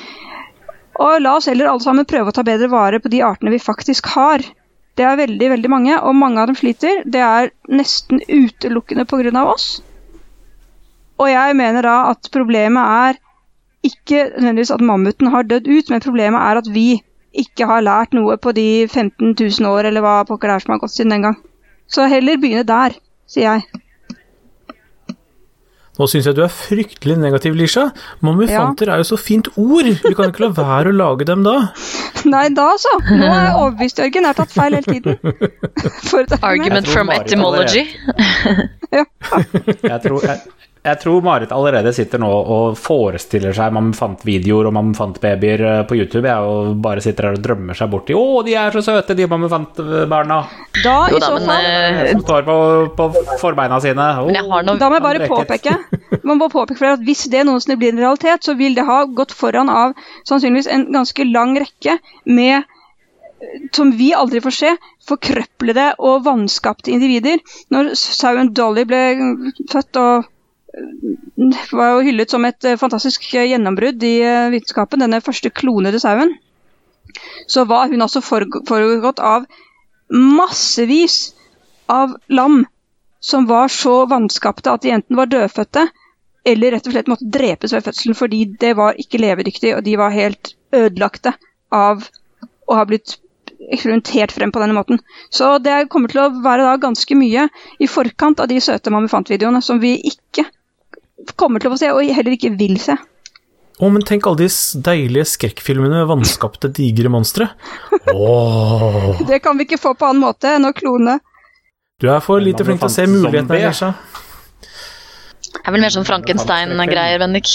[0.96, 3.62] Og la oss heller alle sammen prøve å ta bedre vare på de artene vi
[3.62, 4.44] faktisk har.
[4.96, 7.04] Det er veldig, veldig mange, og mange av dem sliter.
[7.06, 9.44] Det er nesten utelukkende pga.
[9.44, 9.82] oss.
[11.20, 13.20] Og jeg mener da at problemet er
[13.86, 17.04] ikke nødvendigvis at mammuten har dødd ut, men problemet er at vi
[17.44, 20.76] ikke har lært noe på de 15 000 år, eller hva pokker det er som
[20.76, 21.40] har gått siden den gang.
[21.92, 22.96] Så heller begynne der,
[23.30, 23.84] sier jeg.
[25.96, 27.86] Nå syns jeg du er fryktelig negativ, Lisha.
[28.26, 29.88] Mammufanter er jo så fint ord.
[29.88, 31.54] Vi kan ikke la være å lage dem da.
[32.34, 32.92] Nei, da så.
[33.06, 34.28] Nå er jeg overbevist, Jørgen.
[34.28, 35.16] Jeg har tatt feil hele tiden.
[36.52, 37.86] Argument from etymology.
[38.98, 39.06] ja.
[39.06, 40.42] Jeg tror, jeg,
[40.86, 45.82] jeg tror Marit allerede sitter nå og forestiller seg man fant videoer og mamufant-babyer eh,
[45.90, 46.28] på YouTube.
[46.30, 49.16] Jeg og bare sitter her og drømmer seg borti i 'Å, de er så søte,
[49.18, 49.82] de man fant
[50.12, 50.44] barna'.
[50.84, 52.58] Da, Jo i så men fall, eh, Som står på,
[52.98, 53.10] på
[53.42, 54.10] forbeina sine.
[54.22, 55.78] Oh, Men jeg har noe- Da må jeg bare påpeke
[56.24, 59.06] man må påpeke for at hvis det noensinne blir en realitet, så vil det ha
[59.06, 59.94] gått foran av
[60.28, 62.64] sannsynligvis en ganske lang rekke med
[63.76, 64.72] som vi aldri får se,
[65.10, 67.42] forkrøplede og vanskapte individer.
[67.74, 69.02] Når sauen Dolly ble
[69.70, 70.26] født og
[71.72, 76.36] var jo hyllet som et øh, fantastisk gjennombrudd i øh, vitenskapen, denne første klonede sauen,
[77.48, 79.46] så var hun altså foregått av
[80.10, 81.36] massevis
[81.92, 82.66] av lam
[83.26, 85.88] som var så vanskapte at de enten var dødfødte
[86.46, 89.96] eller rett og slett måtte drepes ved fødselen fordi det var ikke levedyktig, og de
[89.98, 91.34] var helt ødelagte
[91.74, 92.06] av
[92.70, 93.18] å ha blitt
[93.72, 95.00] eksperimentert frem på denne måten.
[95.34, 97.48] Så det kommer til å være da ganske mye
[97.82, 100.46] i forkant av de søte mamufant-videoene som vi ikke
[101.34, 102.96] kommer til å få se, og heller ikke vil se.
[103.76, 107.50] Å, men tenk alle de deilige skrekkfilmene med vanskapte, digre monstre.
[108.14, 109.16] Oh.
[109.30, 111.18] Det kan vi ikke få på annen måte enn å klone.
[112.00, 113.94] Du er for lite flink til å se mulighetene, Elisha.
[115.56, 117.52] Det er vel mer sånn Frankenstein-greier, Bendik.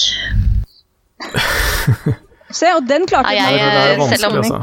[2.50, 4.60] Se, og den klarte Det jeg- selv om- altså.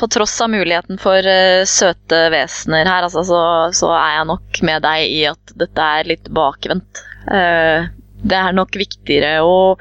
[0.00, 3.40] På tross av muligheten for uh, søte vesener her, altså, så,
[3.76, 7.02] så er jeg nok med deg i at dette er litt bakvendt.
[7.30, 7.84] Eh,
[8.20, 9.76] det er nok viktigere å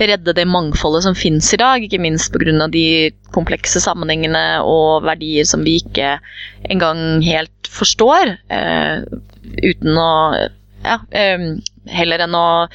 [0.00, 2.68] redde det mangfoldet som finnes i dag, ikke minst pga.
[2.68, 6.18] de komplekse sammenhengene og verdier som vi ikke
[6.70, 9.04] engang helt forstår, eh,
[9.62, 10.12] uten å
[10.84, 11.40] Ja, eh,
[11.88, 12.68] heller enn å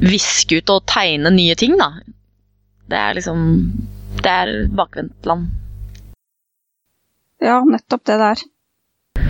[0.00, 1.92] viske ut og tegne nye ting, da.
[2.88, 3.72] Det er liksom
[4.20, 5.50] Det er bakvendtland.
[7.40, 8.40] Ja, nettopp det der.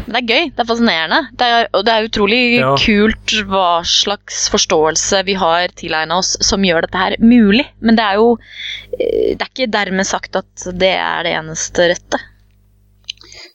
[0.06, 1.20] Men det er gøy, det er fascinerende.
[1.40, 2.72] Det er, og det er utrolig Ja.
[2.80, 7.66] kult hva slags forståelse vi har tilegna oss som gjør dette her mulig.
[7.80, 8.36] Men det er jo
[8.98, 12.20] eh, Det er ikke dermed sagt at det er det eneste rette.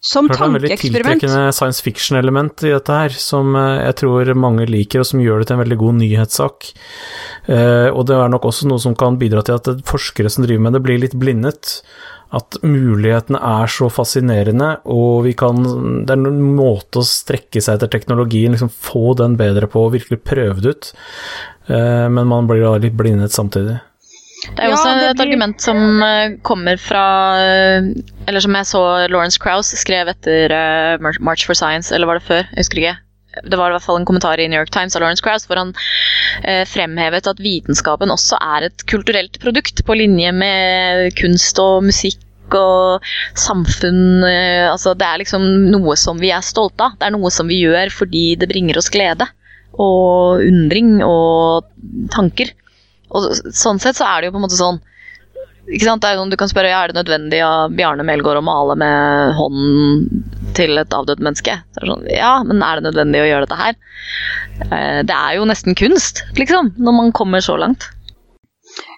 [0.06, 0.62] Som tankeeksperiment.
[0.62, 4.68] Det er et veldig tiltrekkende science fiction-element i dette her, som eh, jeg tror mange
[4.70, 6.68] liker, og som gjør det til en veldig god nyhetssak.
[7.50, 10.62] Eh, og det er nok også noe som kan bidra til at forskere som driver
[10.68, 11.80] med det, blir litt blindet.
[12.34, 15.62] At mulighetene er så fascinerende, og vi kan
[16.06, 19.94] Det er en måte å strekke seg etter teknologien, liksom få den bedre på, og
[19.98, 20.94] virkelig prøve det ut.
[21.68, 23.78] Eh, men man blir da litt blindet samtidig.
[24.46, 27.06] Det er jo Ja, også det et argument som eh, kommer fra
[27.40, 27.88] eh,
[28.28, 30.54] Eller som jeg så Lawrence Krauss skrev etter
[31.00, 32.44] March for Science, eller var det før?
[32.52, 32.98] Jeg husker ikke.
[33.44, 35.60] Det var i hvert fall en kommentar i New York Times av Lawrence Krauss hvor
[35.60, 35.74] han
[36.44, 42.22] eh, fremhevet at vitenskapen også er et kulturelt produkt, på linje med kunst og musikk
[42.56, 43.06] og
[43.40, 44.24] samfunn.
[44.28, 47.00] eh, altså Det er liksom noe som vi er stolte av.
[47.00, 49.28] Det er noe som vi gjør fordi det bringer oss glede
[49.76, 51.68] og undring og
[52.14, 52.54] tanker.
[53.16, 54.80] Og sånn sett så er det jo på en måte sånn
[55.66, 56.04] ikke sant?
[56.04, 58.76] Det er sånn, Du kan spørre ja, er det nødvendig av Bjarne Melgaard å male
[58.80, 60.24] med hånden
[60.58, 61.58] til et avdødt menneske.
[61.74, 63.80] Så er det sånn, ja, men er det nødvendig å gjøre dette her?
[64.70, 67.90] Eh, Det er jo nesten kunst, liksom, når man kommer så langt.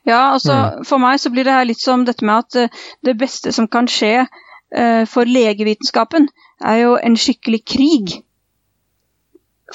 [0.07, 3.17] Ja, altså For meg så blir det her litt som dette med at eh, det
[3.19, 6.29] beste som kan skje eh, for legevitenskapen,
[6.63, 8.15] er jo en skikkelig krig.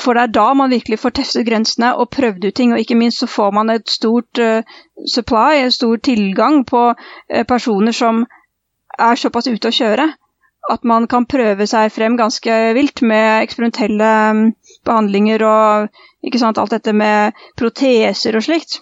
[0.00, 2.96] For det er da man virkelig får testet grensene og prøvd ut ting, og ikke
[2.96, 4.64] minst så får man et stort uh,
[5.08, 8.24] supply, en stor tilgang på uh, personer som
[8.98, 10.08] er såpass ute å kjøre
[10.70, 14.42] at man kan prøve seg frem ganske vilt med eksperimentelle um,
[14.86, 18.78] behandlinger og sant, alt dette med proteser og slikt.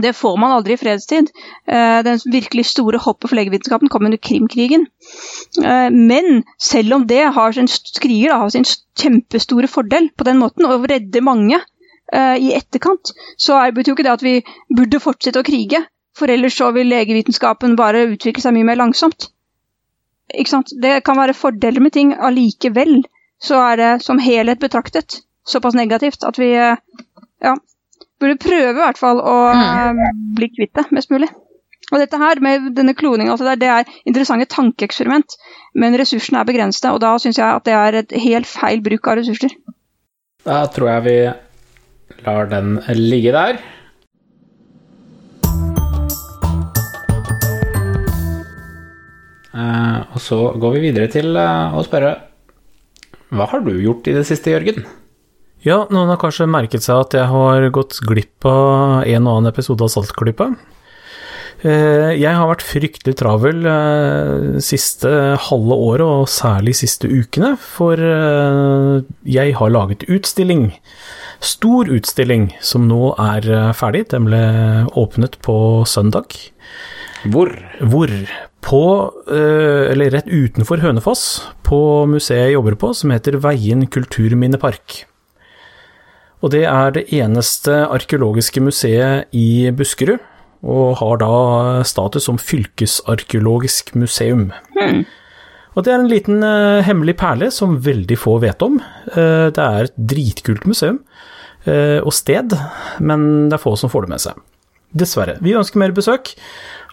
[0.00, 1.30] Det får man aldri i fredstid.
[1.68, 4.86] Eh, Den virkelig store hoppet for legevitenskapen kom under Krimkrigen.
[5.64, 7.68] Eh, Men selv om det har sin
[8.00, 8.64] kriger har sin
[8.96, 11.60] kjempestore fordel på den måten, og redder mange
[12.12, 14.42] eh, i etterkant, så betyr jo ikke det at vi
[14.74, 15.84] burde fortsette å krige.
[16.16, 19.30] For ellers så vil legevitenskapen bare utvikle seg mye mer langsomt.
[20.32, 20.72] Ikke sant?
[20.80, 23.02] Det kan være fordeler med ting allikevel.
[23.42, 27.56] Så er det som helhet betraktet såpass negativt at vi ja,
[28.22, 30.02] burde prøve i hvert fall å mm.
[30.38, 31.28] bli kvitt det mest mulig.
[31.92, 35.34] Og dette her med denne kloningen, altså det det er interessante tankeeksperiment,
[35.76, 39.10] men ressursene er begrensede, og da syns jeg at det er et helt feil bruk
[39.10, 39.52] av ressurser.
[40.46, 41.16] Da tror jeg vi
[42.24, 43.60] lar den ligge der.
[49.52, 52.14] Eh, og så går vi videre til eh, å spørre
[53.36, 54.86] Hva har du gjort i det siste, Jørgen?
[55.62, 59.50] Ja, noen har kanskje merket seg at jeg har gått glipp av en og annen
[59.52, 60.48] episode av Saltklypa.
[61.62, 67.94] Eh, Jeg har vært fryktelig travel eh, siste halve året, og særlig siste ukene, for
[67.94, 70.72] eh, jeg har laget utstilling.
[71.38, 74.08] Stor utstilling som nå er ferdig.
[74.10, 74.42] Den ble
[74.98, 75.56] åpnet på
[75.86, 76.34] søndag.
[77.30, 77.54] Hvor?
[77.78, 78.10] Hvor?
[78.62, 78.82] På,
[79.26, 81.24] eller rett utenfor Hønefoss,
[81.66, 85.00] på museet jeg jobber på, som heter Veien kulturminnepark.
[86.42, 90.18] Og det er det eneste arkeologiske museet i Buskerud,
[90.62, 91.34] og har da
[91.86, 94.50] status som fylkesarkeologisk museum.
[95.72, 98.78] Og det er en liten uh, hemmelig perle som veldig få vet om.
[99.14, 101.00] Uh, det er et dritkult museum
[101.66, 102.54] uh, og sted,
[103.00, 104.42] men det er få som får det med seg.
[104.92, 105.38] Dessverre.
[105.40, 106.34] Vi ønsker mer besøk,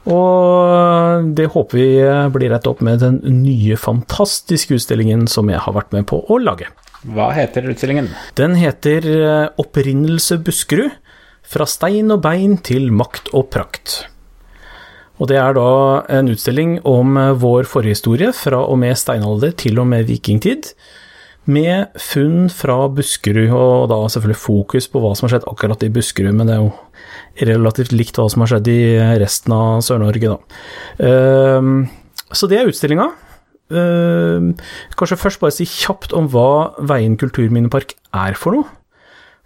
[0.07, 1.89] og det håper vi
[2.31, 6.39] blir rett opp med den nye, fantastiske utstillingen som jeg har vært med på å
[6.39, 6.69] lage.
[7.07, 8.09] Hva heter utstillingen?
[8.35, 10.91] Den heter eh, Opprinnelse Buskerud.
[11.49, 14.03] Fra stein og bein til makt og prakt.
[15.19, 15.69] Og det er da
[16.19, 20.73] en utstilling om eh, vår forhistorie fra og med steinalder til og med vikingtid.
[21.49, 25.89] Med funn fra Buskerud, og da selvfølgelig fokus på hva som har skjedd akkurat i
[25.95, 26.75] Buskerud, men det er jo
[27.49, 28.81] relativt likt hva som har skjedd i
[29.23, 30.59] resten av Sør-Norge, da.
[31.07, 31.87] Ehm,
[32.29, 33.07] Så det er utstillinga.
[33.69, 34.53] Ehm,
[34.97, 38.75] Kanskje først bare si kjapt om hva Veien kulturminnepark er for noe.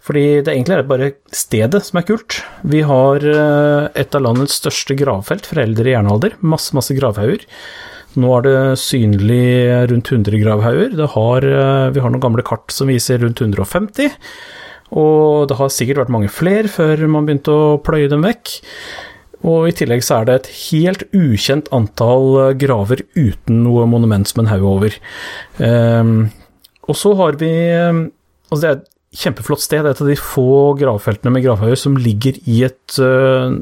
[0.04, 2.42] Fordi det egentlig er bare stedet som er kult.
[2.68, 6.34] Vi har uh, et av landets største gravfelt for eldre jernalder.
[6.44, 7.46] Masse, masse gravhauger.
[8.20, 9.46] Nå er det synlig
[9.90, 10.92] rundt 100 gravhauger.
[10.92, 14.12] Eh, vi har noen gamle kart som viser rundt 150.
[14.94, 18.52] Og det har sikkert vært mange flere før man begynte å pløye dem vekk.
[19.44, 24.28] Og i tillegg så er det et helt ukjent antall eh, graver uten noe monument
[24.28, 24.96] som en haug over.
[25.58, 26.30] Um,
[26.88, 28.04] og så har vi eh,
[28.52, 29.80] Altså, det er et kjempeflott sted.
[29.82, 33.56] Det er et av de få gravfeltene med gravhauger som ligger i et uh,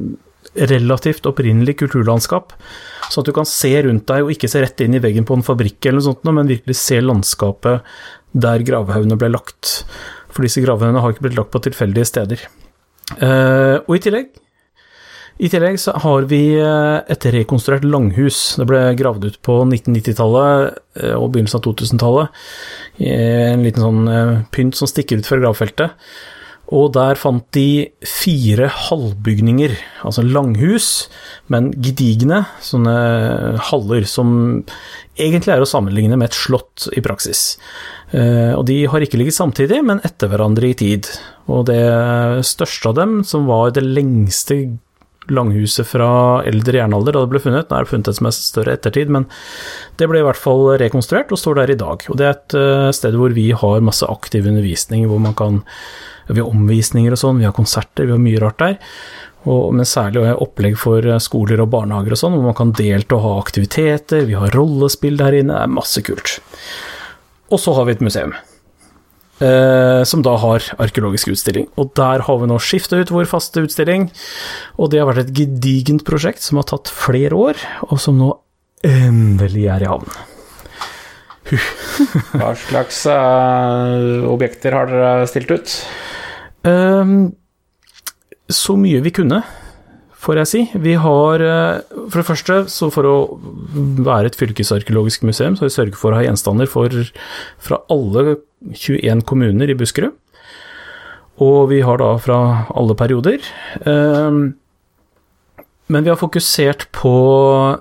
[0.69, 2.53] relativt opprinnelig kulturlandskap.
[3.07, 5.39] Sånn at du kan se rundt deg, og ikke se rett inn i veggen på
[5.39, 7.95] en fabrikk eller noe sånt, men virkelig se landskapet
[8.45, 9.87] der gravhaugene ble lagt.
[10.35, 12.45] For disse gravhaugene har ikke blitt lagt på tilfeldige steder.
[13.17, 14.33] Uh, og i tillegg
[15.41, 18.59] i tillegg så har vi eh, et rekonstruert langhus.
[18.61, 22.45] Det ble gravd ut på 1990-tallet eh, og begynnelsen av 2000-tallet.
[23.09, 25.97] En liten sånn eh, pynt som stikker ut fra gravfeltet.
[26.73, 29.75] Og der fant de fire halvbygninger,
[30.09, 30.87] altså langhus,
[31.53, 32.95] men gedigne sånne
[33.69, 34.31] haller som
[35.21, 37.59] egentlig er å sammenligne med et slott i praksis.
[38.15, 41.11] Og de har ikke ligget samtidig, men etter hverandre i tid.
[41.53, 41.83] Og det
[42.49, 44.63] største av dem, som var det lengste
[45.31, 47.69] langhuset fra eldre jernalder da det ble funnet.
[47.71, 49.29] Nå er det funnet et som er større ettertid, men
[50.01, 52.07] det ble i hvert fall rekonstruert og står der i dag.
[52.11, 55.63] Og det er et uh, sted hvor vi har masse aktiv undervisning, hvor man kan
[56.33, 58.77] Vi har omvisninger og sånn, vi har konserter, vi har mye rart der.
[59.43, 63.25] Og, men særlig opplegg for skoler og barnehager og sånn, hvor man kan delta og
[63.25, 64.23] ha aktiviteter.
[64.29, 66.39] Vi har rollespill der inne, det er masse kult.
[67.51, 68.37] Og så har vi et museum.
[69.43, 71.67] Eh, som da har arkeologisk utstilling.
[71.81, 74.11] Og der har vi nå skifta ut vår faste utstilling,
[74.79, 78.31] og det har vært et gedigent prosjekt som har tatt flere år, og som nå
[78.87, 80.13] endelig er i havn.
[82.39, 85.75] Hva slags uh, objekter har dere stilt ut?
[86.63, 87.33] Um,
[88.47, 89.43] så mye vi kunne,
[90.23, 90.63] får jeg si.
[90.85, 93.17] Vi har eh, For det første, så for å
[94.07, 96.95] være et fylkesarkeologisk museum, så har vi sørget for å ha gjenstander for,
[97.63, 98.39] fra alle
[98.71, 100.15] 21 kommuner i Buskerud.
[101.43, 102.39] Og vi har da fra
[102.77, 103.41] alle perioder.
[103.89, 104.43] Ehm,
[105.93, 107.11] Men vi har fokusert på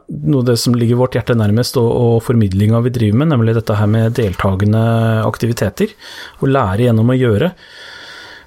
[0.09, 3.53] noe av det som ligger vårt hjerte nærmest, og, og formidlinga vi driver med, nemlig
[3.55, 4.81] dette her med deltakende
[5.23, 5.93] aktiviteter.
[6.41, 7.53] Å lære gjennom å gjøre.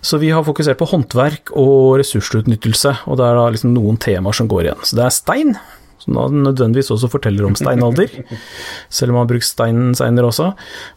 [0.04, 4.36] Så vi har fokusert på håndverk og ressursutnyttelse, og det er da liksom noen temaer
[4.36, 4.84] som går igjen.
[4.84, 5.54] Så det er stein,
[6.02, 8.12] som da nødvendigvis også forteller om steinalder,
[8.96, 10.50] selv om man har brukt stein senere også.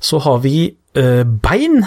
[0.03, 0.58] Så har vi
[0.99, 1.80] eh, bein.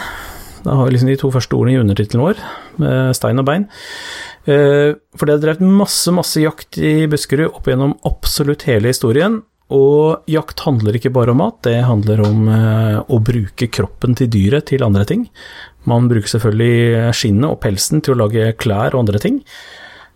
[0.64, 2.40] Da har vi liksom de to første ordene i undertittelen vår,
[2.80, 3.68] med stein og bein.
[4.48, 9.42] Eh, for det er drevet masse, masse jakt i Buskerud opp gjennom absolutt hele historien.
[9.70, 14.30] Og jakt handler ikke bare om mat, det handler om eh, å bruke kroppen til
[14.32, 15.28] dyret til andre ting.
[15.88, 19.38] Man bruker selvfølgelig skinnet og pelsen til å lage klær og andre ting.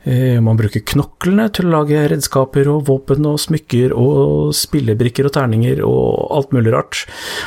[0.05, 5.37] Eh, Man bruker knoklene til å lage redskaper og våpen og smykker og spillebrikker og
[5.39, 7.05] terninger og alt mulig rart.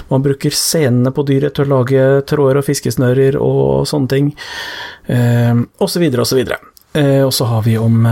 [0.08, 4.32] Man bruker senene på dyret til å lage tråder og fiskesnører og sånne ting,
[5.12, 6.62] eh, og så videre og så videre.
[6.98, 8.08] Og så har vi om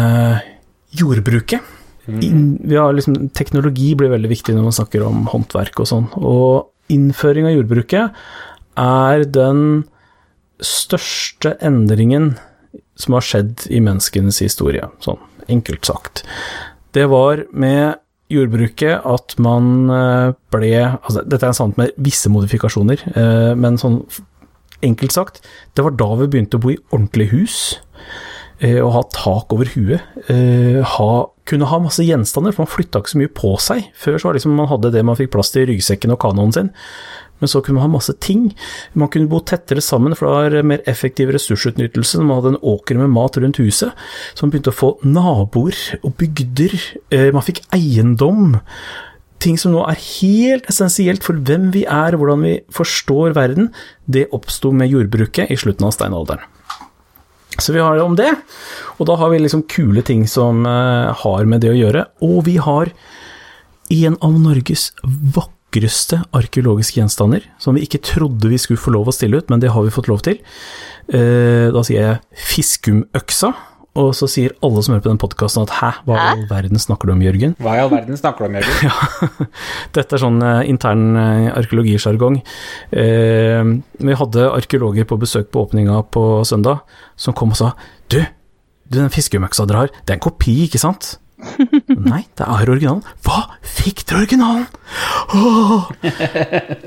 [0.94, 1.75] jordbruket.
[2.06, 6.94] Vi har liksom, teknologi blir veldig viktig når man snakker om håndverk og sånn, og
[6.94, 8.26] innføring av jordbruket
[8.78, 9.62] er den
[10.64, 12.36] største endringen
[13.00, 15.20] som har skjedd i menneskenes historie, sånn
[15.52, 16.24] enkelt sagt.
[16.96, 18.00] Det var med
[18.32, 24.00] jordbruket at man eh, ble altså Dette er sant med visse modifikasjoner, eh, men sånn
[24.86, 25.42] enkelt sagt,
[25.74, 27.58] det var da vi begynte å bo i ordentlige hus.
[28.60, 30.02] Eh, Å ha tak over huet.
[30.30, 31.10] eh, Ha,
[31.46, 33.90] kunne ha masse gjenstander, for man flytta ikke så mye på seg.
[33.96, 36.20] Før så var det liksom man hadde det man fikk plass til i ryggsekken og
[36.24, 36.72] kanoen sin.
[37.42, 38.46] Men så kunne man ha masse ting.
[38.96, 42.96] Man kunne bo tettere sammen, for det var mer effektiv ressursutnyttelse man hadde en åker
[42.98, 43.92] med mat rundt huset.
[44.34, 46.78] Så man begynte å få naboer og bygder.
[47.12, 48.62] Eh, Man fikk eiendom.
[49.44, 53.68] Ting som nå er helt essensielt for hvem vi er, hvordan vi forstår verden,
[54.08, 56.48] det oppsto med jordbruket i slutten av steinalderen.
[57.58, 58.32] Så vi har om det,
[59.00, 62.06] og da har vi liksom kule ting som eh, har med det å gjøre.
[62.28, 62.92] Og vi har
[63.96, 69.16] en av Norges vakreste arkeologiske gjenstander, som vi ikke trodde vi skulle få lov å
[69.16, 70.40] stille ut, men det har vi fått lov til.
[71.14, 73.54] Eh, Da sier jeg fiskumøksa,
[73.96, 76.82] og så sier alle som hører på den podkasten at hæ, hva i all verden
[76.82, 77.56] snakker du om, Jørgen?
[77.64, 79.50] Hva i all verden snakker du om, Jørgen?
[79.96, 82.42] Dette er sånn eh, intern eh, arkeologisjargong.
[82.92, 83.74] Eh,
[84.04, 86.84] vi hadde arkeologer på besøk på åpninga på søndag,
[87.16, 87.72] som kom og sa
[88.12, 88.20] du,
[88.92, 91.16] du den fiskeøksa dere har, det er en kopi, ikke sant?
[92.10, 93.02] Nei, det er originalen.
[93.26, 93.42] Hva?
[93.68, 94.66] Fikk dere originalen?
[95.36, 95.90] Åh!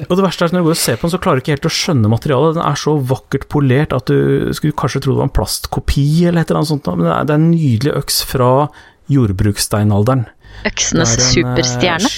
[0.09, 1.45] og det verste er at når du går og ser på den, så klarer du
[1.45, 2.57] ikke helt å skjønne materialet.
[2.59, 6.43] Den er så vakkert polert at du skulle kanskje tro det var en plastkopi eller
[6.43, 8.51] et eller annet sånt, men det er, det er en nydelig øks fra
[9.13, 10.27] jordbrukssteinalderen.
[10.69, 12.11] Øksenes en, eh, superstjerne.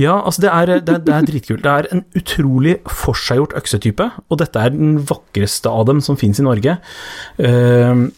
[0.00, 1.62] Ja, altså det er, det, er- det er dritkult.
[1.64, 6.40] Det er en utrolig forseggjort øksetype, og dette er den vakreste av dem som finnes
[6.40, 6.78] i Norge.
[7.38, 8.08] Uh,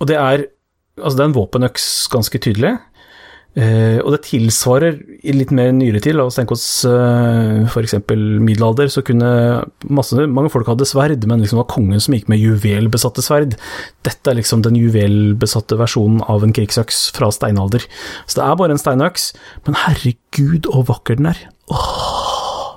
[0.00, 0.44] og det er
[1.00, 2.76] Altså, det er en våpenøks, ganske tydelig.
[3.58, 7.96] Uh, og det tilsvarer i litt mer nyere tid, la oss tenke oss uh, f.eks.
[8.06, 9.30] middelalder, så kunne
[9.90, 13.58] masse, mange folk hadde sverd, men liksom det var kongen som gikk med juvelbesatte sverd.
[14.06, 17.88] Dette er liksom den juvelbesatte versjonen av en krigsøks fra steinalder.
[18.30, 19.32] Så det er bare en steinøks,
[19.66, 21.42] men herregud så vakker den er.
[21.74, 22.70] Åh,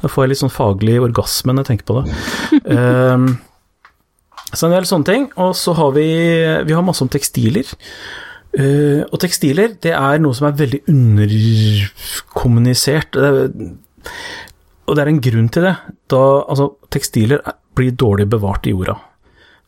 [0.00, 2.18] da får jeg litt sånn faglig orgasme når jeg tenker på det.
[2.76, 3.32] Ehm,
[4.52, 5.24] så en del sånne ting.
[5.40, 6.08] Og så har vi,
[6.66, 7.66] vi har masse om tekstiler.
[8.50, 13.14] Uh, og tekstiler, det er noe som er veldig underkommunisert.
[13.14, 13.30] Det
[14.90, 15.76] og det er en grunn til det.
[16.10, 16.18] Da,
[16.50, 18.96] altså, tekstiler er- blir dårlig bevart i jorda.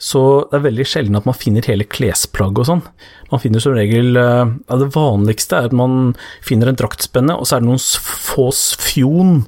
[0.03, 2.83] Så det er veldig sjelden at man finner hele klesplagg og sånn.
[3.31, 7.47] Man finner som regel eh, ja, Det vanligste er at man finner en draktspenne, og
[7.47, 8.51] så er det noen få
[8.83, 9.45] fjon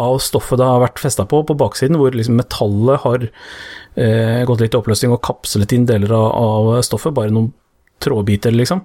[0.00, 4.64] av stoffet det har vært festa på, på baksiden, hvor liksom metallet har eh, gått
[4.64, 7.50] litt i oppløsning og kapslet inn deler av, av stoffet, bare noen
[8.02, 8.82] trådbiter, liksom.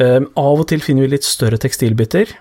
[0.00, 2.32] Eh, av og til finner vi litt større tekstilbiter.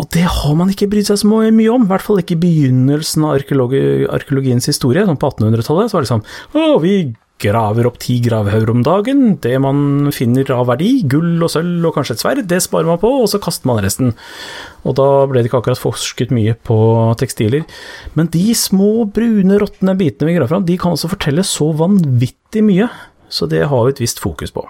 [0.00, 2.44] Og det har man ikke brydd seg så mye om, i hvert fall ikke i
[2.44, 5.92] begynnelsen av arkeologi, arkeologiens historie, sånn på 1800-tallet.
[5.92, 6.24] Så var det sånn
[6.56, 6.94] Å, vi
[7.40, 9.22] graver opp ti gravhauger om dagen.
[9.42, 13.00] Det man finner av verdi, gull og sølv og kanskje et sverd, det sparer man
[13.02, 14.12] på, og så kaster man resten.
[14.84, 16.78] Og da ble det ikke akkurat forsket mye på
[17.20, 17.66] tekstiler.
[18.18, 22.64] Men de små, brune, råtne bitene vi graver fram, de kan altså fortelle så vanvittig
[22.66, 22.90] mye.
[23.30, 24.64] Så det har vi et visst fokus på.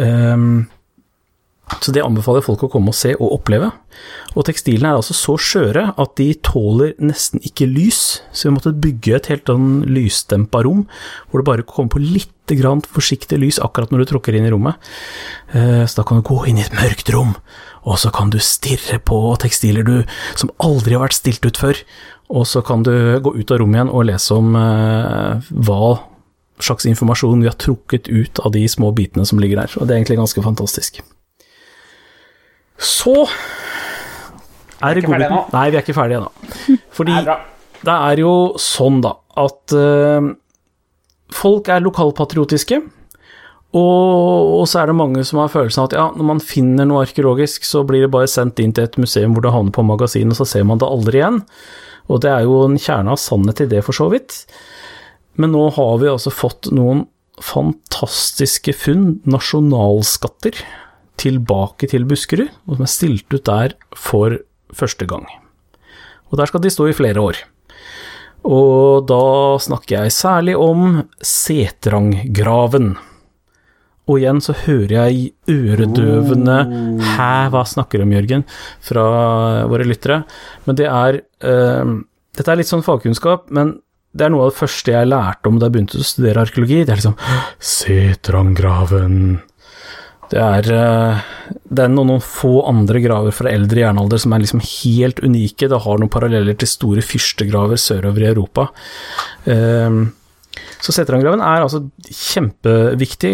[0.00, 0.66] Ehm,
[1.82, 3.72] så det anbefaler jeg folk å komme og se og oppleve.
[4.38, 8.74] Og tekstilene er altså så skjøre at de tåler nesten ikke lys, så vi måtte
[8.84, 10.84] bygge et helt sånn lysdempa rom,
[11.26, 14.52] hvor det bare kommer på litt grann forsiktig lys akkurat når du tråkker inn i
[14.54, 14.78] rommet.
[15.50, 17.34] Eh, Så da kan du gå inn i et mørkt rom,
[17.82, 20.04] og så kan du stirre på tekstiler du,
[20.38, 21.82] som aldri har vært stilt ut før,
[22.30, 25.96] og så kan du gå ut av rommet igjen og lese om eh, hva
[26.62, 29.94] slags informasjon vi har trukket ut av de små bitene som ligger der, og det
[29.96, 31.02] er egentlig ganske fantastisk.
[32.78, 33.26] Så
[34.84, 35.36] er det godbiten.
[35.52, 36.32] Nei, vi er ikke ferdige ennå.
[36.96, 37.44] Fordi Det er
[37.86, 40.30] det er jo sånn, da, at uh,
[41.34, 42.80] folk er lokalpatriotiske.
[43.76, 46.88] Og, og så er det mange som har følelsen av at ja, når man finner
[46.88, 49.84] noe arkeologisk, så blir det bare sendt inn til et museum hvor det havner på
[49.84, 51.42] magasin, og så ser man det aldri igjen.
[52.06, 54.44] Og det er jo en kjerne av sannhet i det, for så vidt.
[55.36, 57.04] Men nå har vi altså fått noen
[57.44, 60.56] fantastiske funn, nasjonalskatter,
[61.20, 64.38] tilbake til Buskerud, og som er stilt ut der for
[64.76, 65.26] første gang.
[66.30, 67.38] Og der skal de stå i flere år.
[68.46, 69.20] Og da
[69.62, 72.92] snakker jeg særlig om Setranggraven.
[74.06, 76.58] Og igjen så hører jeg øredøvende
[77.16, 78.44] Hæ, hva snakker du om, Jørgen?
[78.86, 79.06] fra
[79.66, 80.20] våre lyttere.
[80.66, 81.96] Men det er eh,
[82.36, 83.80] Dette er litt sånn fagkunnskap, men
[84.16, 86.78] det er noe av det første jeg lærte om da jeg begynte å studere arkeologi.
[86.84, 87.18] Det er liksom
[87.72, 89.18] Setranggraven.
[90.30, 91.24] Det er, eh,
[91.70, 95.70] det er noen, noen få andre graver fra eldre jernalder som er liksom helt unike.
[95.70, 98.70] Det har noen paralleller til store fyrstegraver sørover i Europa.
[99.46, 100.06] Eh,
[100.80, 103.32] Så Setrangraven er altså kjempeviktig,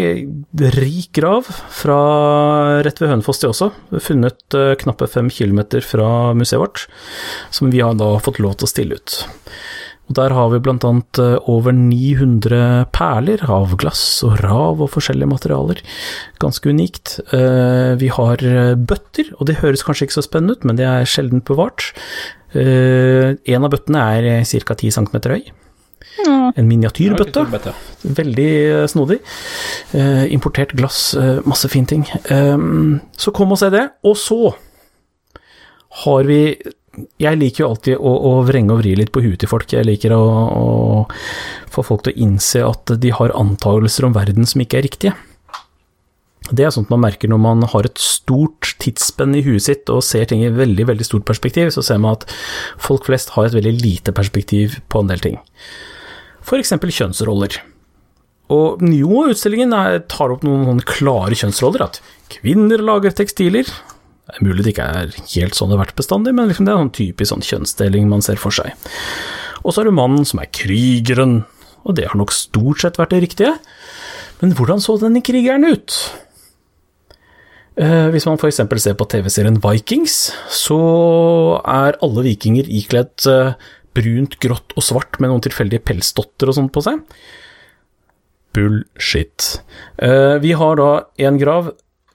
[0.75, 3.69] rik grav fra rett ved Hønefoss det også.
[4.03, 6.85] Funnet uh, knappe fem kilometer fra museet vårt,
[7.53, 9.17] som vi har da fått lov til å stille ut.
[10.09, 14.91] Og Der har vi blant annet uh, over 900 perler av glass og rav og
[14.93, 15.81] forskjellige materialer.
[16.43, 17.17] Ganske unikt.
[17.31, 18.43] Uh, vi har
[18.77, 21.93] bøtter, og det høres kanskje ikke så spennende ut, men det er sjelden bevart.
[22.53, 24.75] en av bøttene er ca.
[24.77, 25.53] 10 cm høy.
[26.21, 27.73] En miniatyrbøtte.
[28.03, 29.19] Veldig eh, snodig.
[29.97, 32.05] Eh, importert glass, eh, masse fine ting.
[32.29, 32.57] Eh,
[33.17, 33.87] så kom og se det.
[34.05, 34.53] Og så
[36.03, 36.41] har vi
[37.21, 39.71] Jeg liker jo alltid å, å vrenge og vri litt på huet til folk.
[39.73, 41.05] Jeg liker å, å
[41.73, 45.15] få folk til å innse at de har antakelser om verden som ikke er riktige.
[46.51, 50.03] Det er sånt man merker når man har et stort tidsspenn i huet sitt og
[50.05, 52.27] ser ting i veldig veldig stort perspektiv, så ser man at
[52.83, 55.39] folk flest har et veldig lite perspektiv på en del ting
[56.43, 56.75] f.eks.
[56.75, 57.57] kjønnsroller.
[58.53, 59.73] Og jo, utstillingen
[60.11, 62.01] tar opp noen klare kjønnsroller, at
[62.33, 63.69] kvinner lager tekstiler.
[64.23, 66.73] Det er mulig det ikke er helt sånn det har vært bestandig, men liksom det
[66.73, 68.71] er en typisk sånn kjønnsdeling man ser for seg.
[69.63, 71.41] Og så er det mannen som er krigeren,
[71.83, 73.57] og det har nok stort sett vært det riktige.
[74.39, 75.97] Men hvordan så denne krigeren ut?
[77.73, 78.61] Eh, hvis man f.eks.
[78.83, 80.17] ser på TV-serien Vikings,
[80.51, 80.79] så
[81.65, 83.55] er alle vikinger ikledd eh,
[83.97, 87.01] brunt, grått og svart med noen tilfeldige pelsdotter og sånt på seg.
[88.53, 89.63] Bullshit.
[89.97, 90.89] Uh, vi har da
[91.25, 91.71] en grav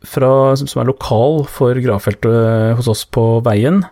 [0.07, 3.83] fra, som er lokal for gravfeltet hos oss på Veien.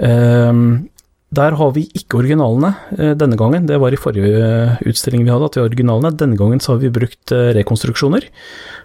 [0.00, 0.86] Uh,
[1.30, 3.68] der har vi ikke originalene uh, denne gangen.
[3.70, 6.14] Det var i forrige utstilling vi hadde at vi har originalene.
[6.18, 8.26] Denne gangen så har vi brukt rekonstruksjoner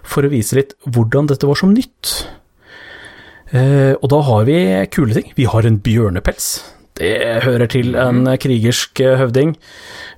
[0.06, 2.14] for å vise litt hvordan dette var som nytt.
[3.56, 4.56] og da har vi
[4.90, 5.30] kule ting.
[5.36, 6.48] Vi har en bjørnepels.
[6.96, 7.12] Det
[7.44, 8.38] hører til en mhm.
[8.40, 9.54] krigersk eh, høvding.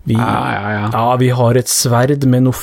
[0.08, 0.84] Vi, ja, ja, ja.
[0.94, 2.56] ja, vi har et sverd med noe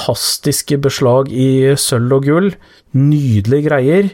[0.00, 2.50] fantastiske beslag i sølv og gull.
[2.96, 4.08] Nydelige greier.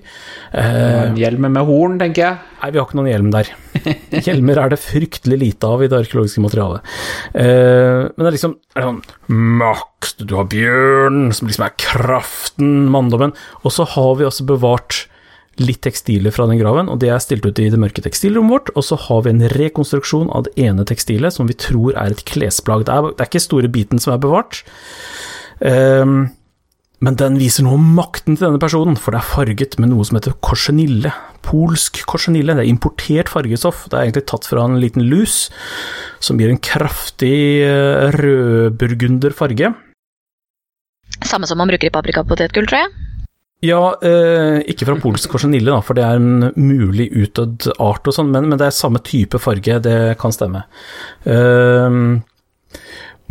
[0.53, 2.39] Eh, Hjelmer med horn, tenker jeg.
[2.61, 3.51] Nei, vi har ikke noen hjelm der.
[4.27, 6.85] Hjelmer er det fryktelig lite av i det arkeologiske materialet.
[7.33, 9.03] Eh, men det er liksom er det sånn
[9.63, 13.33] Makt, du har bjørn, som liksom er kraften, manndommen.
[13.65, 15.07] Og så har vi også bevart
[15.57, 18.75] litt tekstiler fra den graven, og det er stilt ut i det mørke tekstilrommet vårt.
[18.77, 22.27] Og så har vi en rekonstruksjon av det ene tekstilet som vi tror er et
[22.29, 22.85] klesplagg.
[22.85, 24.61] Det er, det er ikke store biten som er bevart.
[25.61, 26.27] Um,
[27.05, 30.05] men den viser noe om makten til denne personen, for det er farget med noe
[30.09, 31.13] som heter korsenille.
[31.45, 32.57] Polsk korsenille.
[32.57, 33.85] Det er importert fargestoff.
[33.91, 35.51] Det er egentlig tatt fra en liten lus,
[36.25, 37.37] som gir en kraftig
[37.67, 39.75] eh, rødburgunder farge.
[41.25, 42.95] Samme som man bruker i paprikapotetgull, tror jeg.
[43.65, 48.17] Ja, eh, ikke fra polsk korsenille, da, for det er en mulig utdødd art og
[48.17, 50.65] sånn, men, men, det er samme type farge, det kan stemme.
[51.29, 52.01] Eh,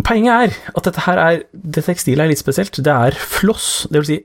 [0.03, 2.75] poenget er at dette her er Det tekstilet er litt spesielt.
[2.75, 4.19] Det er floss, det vil si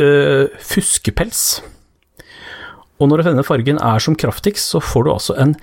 [0.00, 1.62] øh, fuskepels.
[3.02, 5.56] Og når denne fargen er som kraftigst, så får du altså en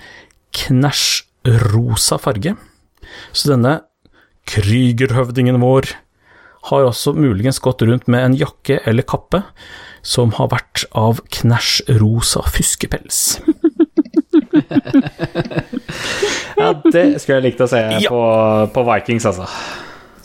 [0.52, 1.24] knæsj
[1.72, 2.54] rosa farge.
[3.32, 3.80] Så denne
[4.46, 5.94] krygerhøvdingen vår
[6.68, 9.42] har også muligens gått rundt med en jakke eller kappe
[10.06, 13.40] som har vært av knæsj rosa fuskepels.
[16.60, 18.10] ja, det skulle jeg likt å se ja.
[18.10, 18.22] på,
[18.74, 19.48] på, Vikings, altså.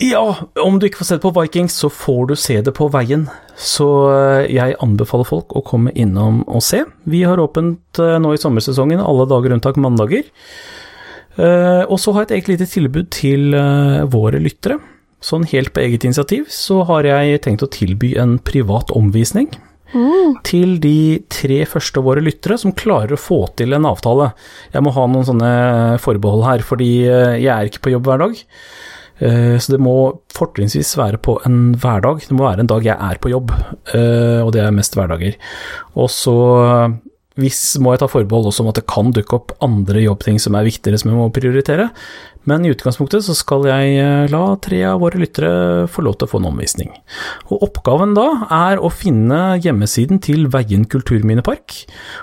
[0.04, 0.24] Ja,
[0.62, 3.26] om du ikke får se det på Vikings, så får du se det på veien.
[3.58, 6.84] Så eh, jeg anbefaler folk å komme innom og se.
[7.10, 10.28] Vi har åpent eh, nå i sommersesongen alle dager unntak mandager.
[11.38, 13.58] Eh, og så har jeg et eget lite tilbud til
[14.14, 14.78] våre lyttere.
[15.24, 19.50] Sånn helt på eget initiativ så har jeg tenkt å tilby en privat omvisning.
[19.94, 20.36] Mm.
[20.48, 24.32] Til de tre første av våre lyttere som klarer å få til en avtale.
[24.74, 25.54] Jeg må ha noen sånne
[26.04, 28.44] forbehold her, fordi eh, jeg er ikke på jobb hver dag.
[29.18, 29.96] Eh, så det må
[30.36, 32.26] fortrinnsvis være på en hverdag.
[32.28, 33.54] Det må være en dag jeg er på jobb,
[33.94, 35.38] eh, og det er mest hverdager.
[35.98, 36.38] Og så
[37.38, 40.58] hvis må jeg ta forbehold også om at det kan dukke opp andre jobbting som
[40.58, 41.90] er viktigere som jeg må prioritere,
[42.48, 46.30] men i utgangspunktet så skal jeg eh, la tre av våre lyttere få lov til
[46.30, 46.94] å få en omvisning.
[47.52, 51.76] Og oppgaven da er å finne hjemmesiden til Veien kulturminnepark,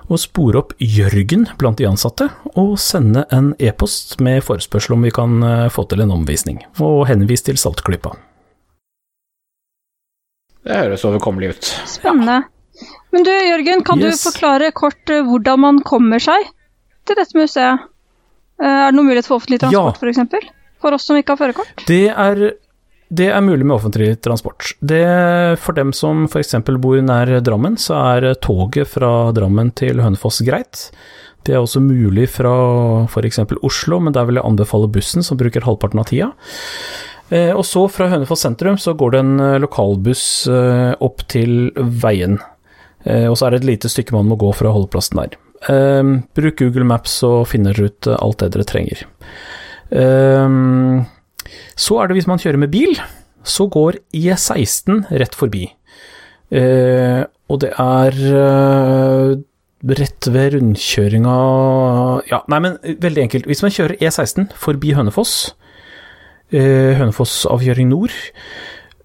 [0.08, 5.12] og spore opp Jørgen blant de ansatte, og sende en e-post med forespørsel om vi
[5.14, 8.16] kan eh, få til en omvisning, og henvise til Saltklypa.
[10.64, 11.72] Det høres overkommelig ut.
[11.84, 12.46] Spennende.
[13.14, 14.18] Men du Jørgen, kan yes.
[14.18, 16.48] du forklare kort eh, hvordan man kommer seg
[17.06, 17.86] til dette museet?
[18.58, 20.10] Eh, er det noen mulighet for offentlig transport, ja.
[20.10, 20.32] f.eks.?
[20.34, 20.52] For,
[20.82, 21.84] for oss som ikke har førerkort?
[21.86, 22.40] Det er,
[23.14, 24.72] det er mulig med offentlig transport.
[24.82, 25.04] Det,
[25.62, 26.56] for dem som f.eks.
[26.82, 30.88] bor nær Drammen, så er toget fra Drammen til Hønefoss greit.
[31.46, 32.54] Det er også mulig fra
[33.04, 33.44] f.eks.
[33.62, 36.32] Oslo, men der vil jeg anbefale bussen, som bruker halvparten av tida.
[37.30, 40.26] Eh, og så fra Hønefoss sentrum så går det en lokalbuss
[40.98, 42.40] opp til Veien.
[43.04, 45.36] Eh, og så er det et lite stykke man må gå fra holdeplassen der.
[45.68, 46.02] Eh,
[46.36, 49.04] bruk Google Maps og finner ut eh, alt det dere trenger.
[49.94, 50.58] Eh,
[51.74, 52.94] så er det hvis man kjører med bil,
[53.44, 55.66] så går E16 rett forbi.
[56.54, 58.14] Og det er
[59.92, 61.34] rett ved rundkjøringa
[62.30, 63.48] Ja, nei, men veldig enkelt.
[63.50, 65.54] Hvis man kjører E16 forbi Hønefoss,
[66.52, 68.14] eh, Hønefoss-avkjøring nord,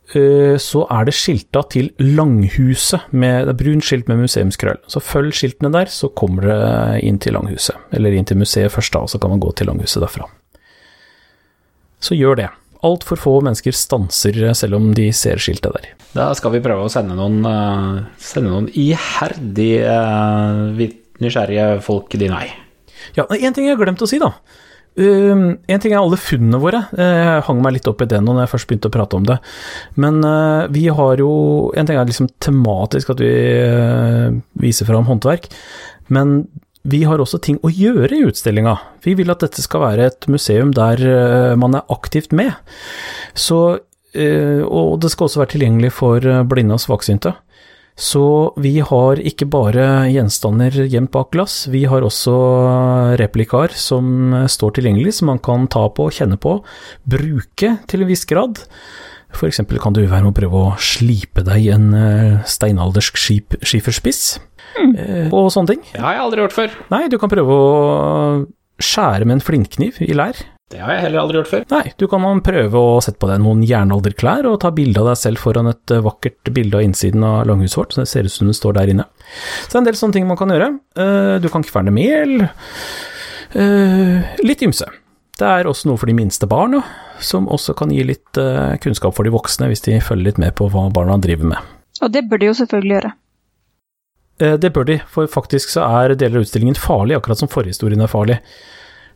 [0.10, 4.80] så er det skilta til Langhuset, med det er brunt skilt med museumskrøll.
[4.90, 7.78] Så følg skiltene der, så kommer det inn til Langhuset.
[7.94, 10.26] Eller inn til museet først, da, og så kan man gå til Langhuset derfra.
[12.02, 12.50] Så gjør det.
[12.88, 15.90] Altfor få mennesker stanser selv om de ser skiltet der.
[16.16, 20.88] Da skal vi prøve å sende noen, eh, sende noen iherdig eh,
[21.20, 22.48] nysgjerrige folk din vei.
[23.18, 24.32] Ja, En ting jeg har glemt å si, da.
[25.00, 26.82] Um, en ting er alle funnene våre.
[26.92, 29.16] Eh, Jeg hang meg litt opp i det nå når jeg først begynte å prate
[29.16, 29.38] om det.
[29.96, 31.30] Men uh, vi har jo
[31.80, 35.48] En ting er liksom tematisk at vi uh, viser fram håndverk,
[36.12, 36.50] men
[36.90, 38.74] vi har også ting å gjøre i utstillinga.
[39.04, 41.02] Vi vil at dette skal være et museum der
[41.60, 42.56] man er aktivt med.
[43.36, 43.60] Så,
[44.16, 47.36] og det skal også være tilgjengelig for blinde og svaksynte.
[48.00, 48.24] Så
[48.56, 52.36] vi har ikke bare gjenstander gjemt bak glass, vi har også
[53.20, 56.62] replikaer som står tilgjengelig, som man kan ta på, kjenne på,
[57.04, 58.62] bruke til en viss grad.
[59.46, 64.40] Eksempel kan du være med å prøve å slipe deg en eh, steinaldersk skip, skiferspiss,
[64.80, 65.30] mm.
[65.36, 65.84] og sånne ting.
[65.92, 66.80] Det har jeg aldri gjort før.
[66.96, 67.68] Nei, du kan prøve å
[68.80, 70.40] skjære med en flintkniv i lær.
[70.70, 71.64] Det har jeg heller aldri gjort før.
[71.74, 75.18] Nei, du kan prøve å sette på deg noen jernalderklær og ta bilde av deg
[75.18, 78.34] selv foran et eh, vakkert bilde av innsiden av langhuset vårt, så det ser ut
[78.36, 79.06] som du står der inne.
[79.66, 80.70] Så det er en del sånne ting man kan gjøre.
[81.02, 82.36] Eh, Du kan kverne mel.
[83.58, 84.86] eh, Litt ymse.
[85.40, 86.84] Det er også noe for de minste barna,
[87.24, 88.38] som også kan gi litt
[88.84, 91.70] kunnskap for de voksne, hvis de følger litt med på hva barna driver med.
[92.04, 93.12] Og det bør de jo selvfølgelig gjøre.
[94.42, 98.02] Eh, Det bør de, for faktisk så er deler av utstillingen farlig, akkurat som forhistorien
[98.04, 98.38] er farlig.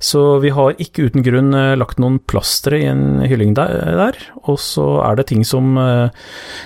[0.03, 4.19] Så vi har ikke uten grunn eh, lagt noen plastre i en hylling der, der,
[4.43, 6.11] og så er det ting som eh,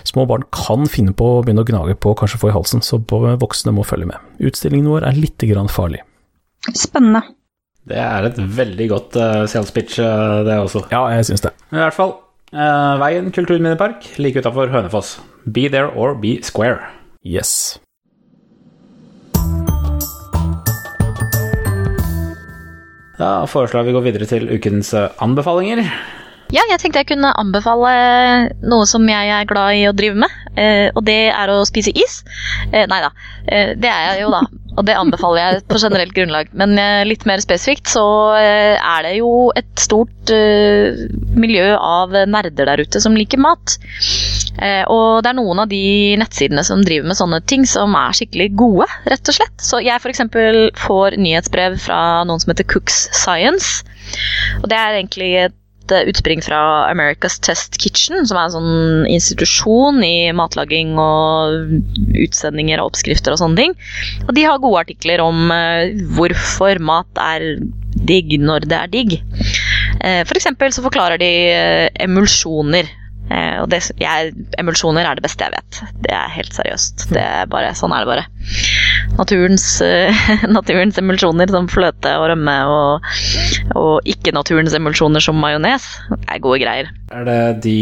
[0.10, 2.98] små barn kan finne på å begynne å gnage på, kanskje få i halsen, så
[2.98, 4.30] voksne må følge med.
[4.42, 6.02] Utstillingen vår er litt grann farlig.
[6.74, 7.22] Spennende.
[7.88, 10.88] Det er et veldig godt uh, sales pitch, eh, det også.
[10.92, 11.54] Ja, jeg syns det.
[11.72, 12.18] I hvert fall.
[12.52, 15.18] Uh, veien kulturminnepark like utafor Hønefoss.
[15.46, 16.90] Be there or be square.
[17.24, 17.80] Yes.
[23.18, 25.82] Da foreslår jeg vi går videre til ukens eh, anbefalinger.
[26.53, 27.89] Ja, jeg tenkte jeg kunne anbefale
[28.63, 31.93] noe som jeg er glad i å drive med, eh, og det er å spise
[31.95, 32.22] is.
[32.72, 33.12] Eh, nei da,
[33.47, 34.41] eh, det er jeg jo da,
[34.78, 36.51] og det anbefaler jeg på generelt grunnlag.
[36.58, 38.05] Men eh, litt mer spesifikt så
[38.38, 40.32] er det jo et stort
[41.38, 43.78] miljø av nerder der ute som liker mat.
[44.91, 48.49] Og det er noen av de nettsidene som driver med sånne ting som er skikkelig
[48.60, 49.55] gode, rett og slett.
[49.64, 50.26] Så jeg f.eks.
[50.82, 53.86] får nyhetsbrev fra noen som heter Cooks Science.
[54.60, 55.58] Og det er egentlig et
[55.96, 56.60] eh, utspring fra
[56.92, 61.74] America's Test Kitchen, som er en sånn institusjon i matlaging og
[62.18, 63.76] utsendinger og oppskrifter og sånne ting.
[64.28, 67.50] Og de har gode artikler om eh, hvorfor mat er
[67.98, 69.18] digg når det er digg.
[70.04, 71.34] Eh, For eksempel så forklarer de
[72.08, 72.94] emulsjoner.
[73.28, 75.80] Og det, jeg, emulsjoner er det beste jeg vet.
[76.06, 77.10] Det er helt seriøst.
[77.12, 78.24] Det er bare, sånn er det bare.
[79.18, 80.28] Naturens, eh,
[80.58, 83.10] naturens emulsjoner som fløte og rømme og,
[83.78, 85.88] og ikke-naturens emulsjoner som majones
[86.28, 86.91] er gode greier.
[87.12, 87.82] Er det de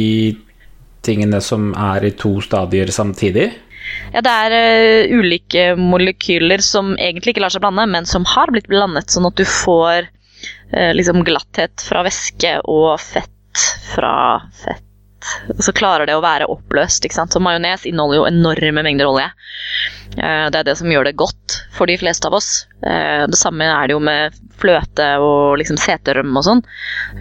[1.05, 3.51] tingene som er i to stadier samtidig?
[4.13, 8.51] Ja, det er eh, ulike molekyler som egentlig ikke lar seg blande, men som har
[8.53, 14.15] blitt blandet, sånn at du får eh, liksom glatthet fra væske og fett fra
[14.63, 14.84] fett.
[15.59, 17.05] Så klarer det å være oppløst.
[17.05, 17.33] ikke sant?
[17.33, 19.29] Så Majones inneholder jo enorme mengder olje.
[20.17, 22.67] Eh, Det er det som gjør det godt for de fleste av oss.
[22.83, 26.63] Eh, Det samme er det jo med fløte og liksom seterøm og sånn.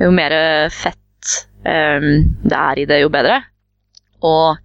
[0.00, 0.30] Jo mer
[0.70, 1.32] fett
[1.64, 2.00] eh,
[2.44, 3.42] det er i det, jo bedre.
[4.24, 4.57] Og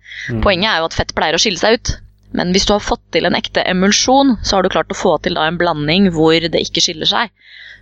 [0.43, 1.95] poenget er jo at fett pleier å skille seg ut.
[2.31, 5.15] Men hvis du har fått til en ekte emulsjon, så har du klart å få
[5.23, 7.31] til da en blanding hvor det ikke skiller seg.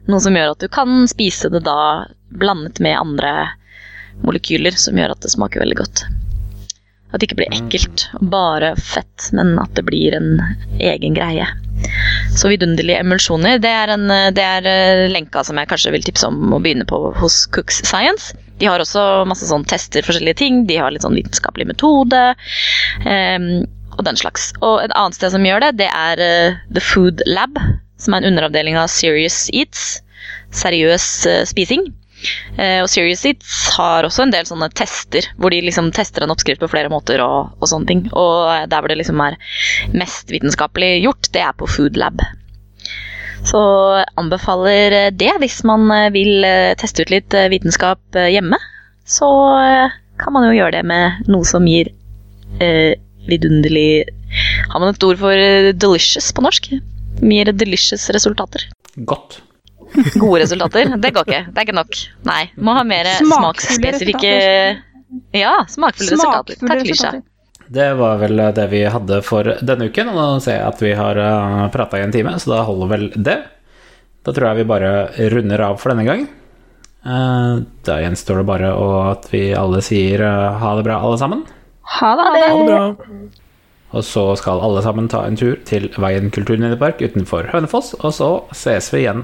[0.08, 3.34] Noe som gjør at du kan spise det da blandet med andre
[4.26, 6.06] molekyler, som gjør at det smaker veldig godt.
[7.14, 10.42] At det ikke blir ekkelt bare fett, men at det blir en
[10.80, 11.46] egen greie.
[12.36, 16.28] Så vidunderlige emulsjoner, det er, en, det er eh, lenka som jeg kanskje vil tipse
[16.28, 18.36] om å begynne på hos Cooks Science.
[18.60, 22.22] De har også masse sånn tester forskjellige ting, de har litt sånn vitenskapelig metode.
[23.06, 24.52] Um, og den slags.
[24.62, 27.58] Og et annet sted som gjør det, det er uh, The Food Lab,
[28.02, 30.02] som er en underavdeling av Serious Eats.
[30.58, 31.88] Seriøs uh, spising.
[32.58, 36.34] Eh, og Serious Eats har også en del sånne tester, hvor de liksom tester en
[36.34, 38.04] oppskrift på flere måter og, og sånne ting.
[38.12, 39.38] Og der hvor det liksom er
[39.94, 42.24] mest vitenskapelig gjort, det er på Food Lab.
[43.48, 43.60] Så
[44.18, 48.60] anbefaler eh, det hvis man eh, vil eh, teste ut litt eh, vitenskap eh, hjemme.
[49.08, 49.30] Så
[49.62, 51.92] eh, kan man jo gjøre det med noe som gir
[52.64, 52.98] eh,
[53.28, 54.08] vidunderlig
[54.72, 56.72] Har man et ord for eh, delicious på norsk?
[57.22, 58.68] Gir delicious resultater.
[58.98, 59.42] Godt.
[60.20, 60.92] Gode resultater?
[61.02, 61.42] Det går ikke.
[61.54, 61.98] Det er ikke nok.
[62.28, 62.42] Nei.
[62.60, 64.32] Må ha mer smaksspesifikke
[65.38, 66.60] Ja, smakfulle resultater.
[66.68, 67.12] Takk, Lisha.
[67.68, 70.92] Det var vel det vi hadde for denne uken, og nå ser jeg at vi
[70.96, 71.18] har
[71.74, 73.38] prata i en time, så da holder vel det.
[74.28, 74.92] Da tror jeg vi bare
[75.34, 76.28] runder av for denne gang.
[77.08, 78.72] Eh, Da gjenstår det bare
[79.12, 81.44] at vi alle sier eh, ha det bra, alle sammen.
[82.00, 82.30] Ha det.
[82.44, 82.82] Ha det bra.
[83.96, 88.32] Og så skal alle sammen ta en tur til Veien kulturminnepark utenfor Hønefoss, og så
[88.56, 89.24] ses vi igjen